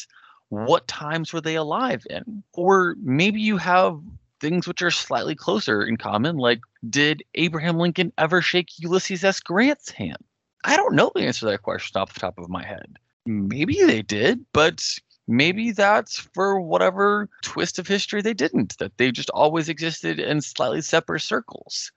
what 0.50 0.86
times 0.88 1.32
were 1.32 1.40
they 1.40 1.54
alive 1.54 2.04
in? 2.10 2.42
Or 2.52 2.96
maybe 3.02 3.40
you 3.40 3.56
have 3.56 4.00
things 4.40 4.66
which 4.66 4.82
are 4.82 4.90
slightly 4.90 5.34
closer 5.34 5.82
in 5.82 5.96
common, 5.96 6.36
like 6.36 6.60
did 6.88 7.22
Abraham 7.34 7.78
Lincoln 7.78 8.12
ever 8.18 8.42
shake 8.42 8.78
Ulysses 8.78 9.24
S. 9.24 9.40
Grant's 9.40 9.90
hand? 9.90 10.18
I 10.64 10.76
don't 10.76 10.94
know 10.94 11.10
the 11.14 11.22
answer 11.22 11.40
to 11.40 11.46
that 11.46 11.62
question 11.62 12.00
off 12.00 12.12
the 12.14 12.20
top 12.20 12.38
of 12.38 12.48
my 12.48 12.64
head. 12.64 12.98
maybe 13.26 13.82
they 13.84 14.02
did, 14.02 14.44
but 14.52 14.84
maybe 15.28 15.72
that's 15.72 16.18
for 16.18 16.60
whatever 16.60 17.28
twist 17.42 17.78
of 17.78 17.86
history 17.86 18.22
they 18.22 18.34
didn't, 18.34 18.76
that 18.78 18.96
they 18.96 19.12
just 19.12 19.30
always 19.30 19.68
existed 19.68 20.18
in 20.18 20.40
slightly 20.40 20.80
separate 20.80 21.20
circles. 21.20 21.92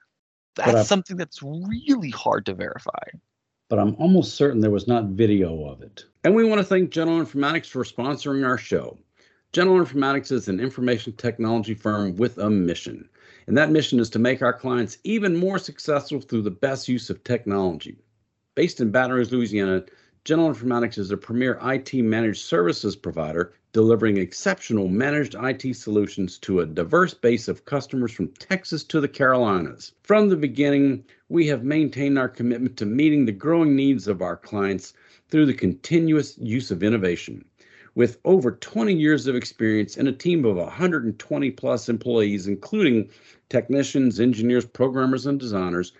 That's 0.56 0.88
something 0.88 1.16
that's 1.16 1.42
really 1.42 2.10
hard 2.10 2.46
to 2.46 2.54
verify. 2.54 3.04
But 3.68 3.78
I'm 3.78 3.96
almost 3.98 4.36
certain 4.36 4.60
there 4.60 4.70
was 4.70 4.86
not 4.86 5.06
video 5.06 5.66
of 5.66 5.82
it. 5.82 6.04
And 6.22 6.34
we 6.34 6.44
want 6.44 6.60
to 6.60 6.64
thank 6.64 6.90
General 6.90 7.24
Informatics 7.24 7.66
for 7.66 7.82
sponsoring 7.82 8.46
our 8.46 8.58
show. 8.58 8.98
General 9.52 9.84
Informatics 9.84 10.30
is 10.30 10.48
an 10.48 10.60
information 10.60 11.12
technology 11.14 11.74
firm 11.74 12.14
with 12.16 12.38
a 12.38 12.50
mission. 12.50 13.08
And 13.46 13.56
that 13.58 13.70
mission 13.70 13.98
is 14.00 14.10
to 14.10 14.18
make 14.18 14.42
our 14.42 14.52
clients 14.52 14.98
even 15.04 15.36
more 15.36 15.58
successful 15.58 16.20
through 16.20 16.42
the 16.42 16.50
best 16.50 16.88
use 16.88 17.10
of 17.10 17.24
technology. 17.24 17.98
Based 18.54 18.80
in 18.80 18.90
Baton 18.90 19.16
Rouge, 19.16 19.32
Louisiana, 19.32 19.84
General 20.24 20.54
Informatics 20.54 20.96
is 20.96 21.10
a 21.10 21.18
premier 21.18 21.58
IT 21.62 21.92
managed 21.92 22.46
services 22.46 22.96
provider 22.96 23.52
delivering 23.74 24.16
exceptional 24.16 24.88
managed 24.88 25.36
IT 25.38 25.76
solutions 25.76 26.38
to 26.38 26.60
a 26.60 26.66
diverse 26.66 27.12
base 27.12 27.46
of 27.46 27.66
customers 27.66 28.10
from 28.10 28.28
Texas 28.28 28.84
to 28.84 29.02
the 29.02 29.08
Carolinas. 29.08 29.92
From 30.02 30.30
the 30.30 30.36
beginning, 30.36 31.04
we 31.28 31.46
have 31.48 31.62
maintained 31.62 32.18
our 32.18 32.30
commitment 32.30 32.78
to 32.78 32.86
meeting 32.86 33.26
the 33.26 33.32
growing 33.32 33.76
needs 33.76 34.08
of 34.08 34.22
our 34.22 34.38
clients 34.38 34.94
through 35.28 35.44
the 35.44 35.52
continuous 35.52 36.38
use 36.38 36.70
of 36.70 36.82
innovation. 36.82 37.44
With 37.94 38.18
over 38.24 38.52
20 38.52 38.94
years 38.94 39.26
of 39.26 39.36
experience 39.36 39.98
and 39.98 40.08
a 40.08 40.12
team 40.12 40.46
of 40.46 40.56
120 40.56 41.50
plus 41.50 41.90
employees, 41.90 42.46
including 42.46 43.10
technicians, 43.50 44.18
engineers, 44.20 44.64
programmers, 44.64 45.26
and 45.26 45.38
designers, 45.38 45.92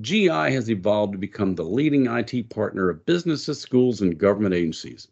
GI 0.00 0.28
has 0.28 0.70
evolved 0.70 1.12
to 1.12 1.18
become 1.18 1.54
the 1.54 1.64
leading 1.64 2.06
IT 2.06 2.48
partner 2.48 2.88
of 2.88 3.04
businesses, 3.04 3.60
schools, 3.60 4.00
and 4.00 4.16
government 4.16 4.54
agencies. 4.54 5.08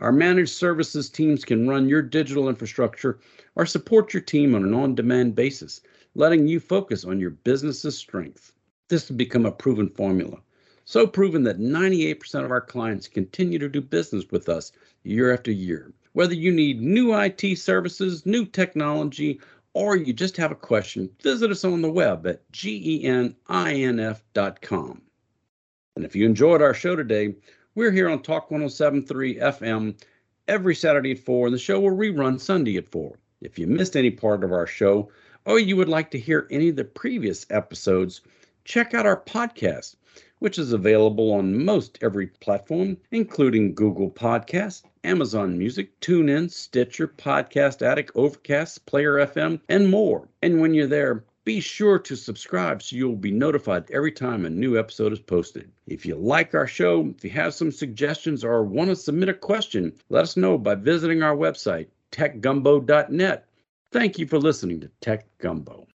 Our 0.00 0.10
managed 0.10 0.50
services 0.50 1.08
teams 1.08 1.44
can 1.44 1.68
run 1.68 1.88
your 1.88 2.02
digital 2.02 2.48
infrastructure 2.48 3.20
or 3.54 3.66
support 3.66 4.12
your 4.12 4.20
team 4.20 4.56
on 4.56 4.64
an 4.64 4.74
on 4.74 4.96
demand 4.96 5.36
basis, 5.36 5.80
letting 6.16 6.48
you 6.48 6.58
focus 6.58 7.04
on 7.04 7.20
your 7.20 7.30
business's 7.30 7.96
strength. 7.96 8.52
This 8.88 9.06
has 9.06 9.16
become 9.16 9.46
a 9.46 9.52
proven 9.52 9.88
formula. 9.88 10.42
So 10.84 11.06
proven 11.06 11.44
that 11.44 11.60
98% 11.60 12.44
of 12.44 12.50
our 12.50 12.60
clients 12.60 13.06
continue 13.06 13.60
to 13.60 13.68
do 13.68 13.80
business 13.80 14.24
with 14.30 14.48
us 14.48 14.72
year 15.04 15.32
after 15.32 15.52
year. 15.52 15.92
Whether 16.14 16.34
you 16.34 16.50
need 16.50 16.80
new 16.80 17.14
IT 17.14 17.58
services, 17.58 18.26
new 18.26 18.44
technology, 18.44 19.40
or 19.76 19.94
you 19.94 20.14
just 20.14 20.38
have 20.38 20.50
a 20.50 20.54
question, 20.54 21.10
visit 21.22 21.50
us 21.50 21.62
on 21.62 21.82
the 21.82 21.92
web 21.92 22.26
at 22.26 22.50
geninf.com. 22.50 23.42
And 25.94 26.04
if 26.04 26.16
you 26.16 26.24
enjoyed 26.24 26.62
our 26.62 26.72
show 26.72 26.96
today, 26.96 27.34
we're 27.74 27.90
here 27.90 28.08
on 28.08 28.22
Talk 28.22 28.50
1073 28.50 29.34
FM 29.34 30.00
every 30.48 30.74
Saturday 30.74 31.10
at 31.10 31.18
4, 31.18 31.48
and 31.48 31.54
the 31.54 31.58
show 31.58 31.78
will 31.78 31.94
rerun 31.94 32.40
Sunday 32.40 32.78
at 32.78 32.88
4. 32.88 33.18
If 33.42 33.58
you 33.58 33.66
missed 33.66 33.98
any 33.98 34.10
part 34.10 34.44
of 34.44 34.50
our 34.50 34.66
show, 34.66 35.10
or 35.44 35.58
you 35.58 35.76
would 35.76 35.90
like 35.90 36.10
to 36.12 36.18
hear 36.18 36.48
any 36.50 36.70
of 36.70 36.76
the 36.76 36.84
previous 36.84 37.44
episodes, 37.50 38.22
check 38.64 38.94
out 38.94 39.04
our 39.04 39.20
podcast 39.20 39.96
which 40.38 40.58
is 40.58 40.72
available 40.72 41.32
on 41.32 41.64
most 41.64 41.98
every 42.02 42.26
platform, 42.26 42.96
including 43.10 43.74
Google 43.74 44.10
Podcasts, 44.10 44.82
Amazon 45.04 45.56
Music, 45.56 45.98
TuneIn, 46.00 46.50
Stitcher, 46.50 47.08
Podcast 47.08 47.80
Addict, 47.82 48.10
Overcast, 48.14 48.84
Player 48.86 49.14
FM, 49.14 49.60
and 49.68 49.88
more. 49.88 50.28
And 50.42 50.60
when 50.60 50.74
you're 50.74 50.86
there, 50.86 51.24
be 51.46 51.60
sure 51.60 51.98
to 52.00 52.16
subscribe 52.16 52.82
so 52.82 52.96
you'll 52.96 53.14
be 53.14 53.30
notified 53.30 53.88
every 53.92 54.10
time 54.10 54.44
a 54.44 54.50
new 54.50 54.76
episode 54.76 55.12
is 55.12 55.20
posted. 55.20 55.70
If 55.86 56.04
you 56.04 56.16
like 56.16 56.54
our 56.54 56.66
show, 56.66 57.14
if 57.16 57.22
you 57.22 57.30
have 57.30 57.54
some 57.54 57.70
suggestions 57.70 58.42
or 58.42 58.64
want 58.64 58.90
to 58.90 58.96
submit 58.96 59.28
a 59.28 59.34
question, 59.34 59.92
let 60.08 60.24
us 60.24 60.36
know 60.36 60.58
by 60.58 60.74
visiting 60.74 61.22
our 61.22 61.36
website, 61.36 61.86
techgumbo.net. 62.10 63.46
Thank 63.92 64.18
you 64.18 64.26
for 64.26 64.38
listening 64.38 64.80
to 64.80 64.90
Tech 65.00 65.24
Gumbo. 65.38 65.86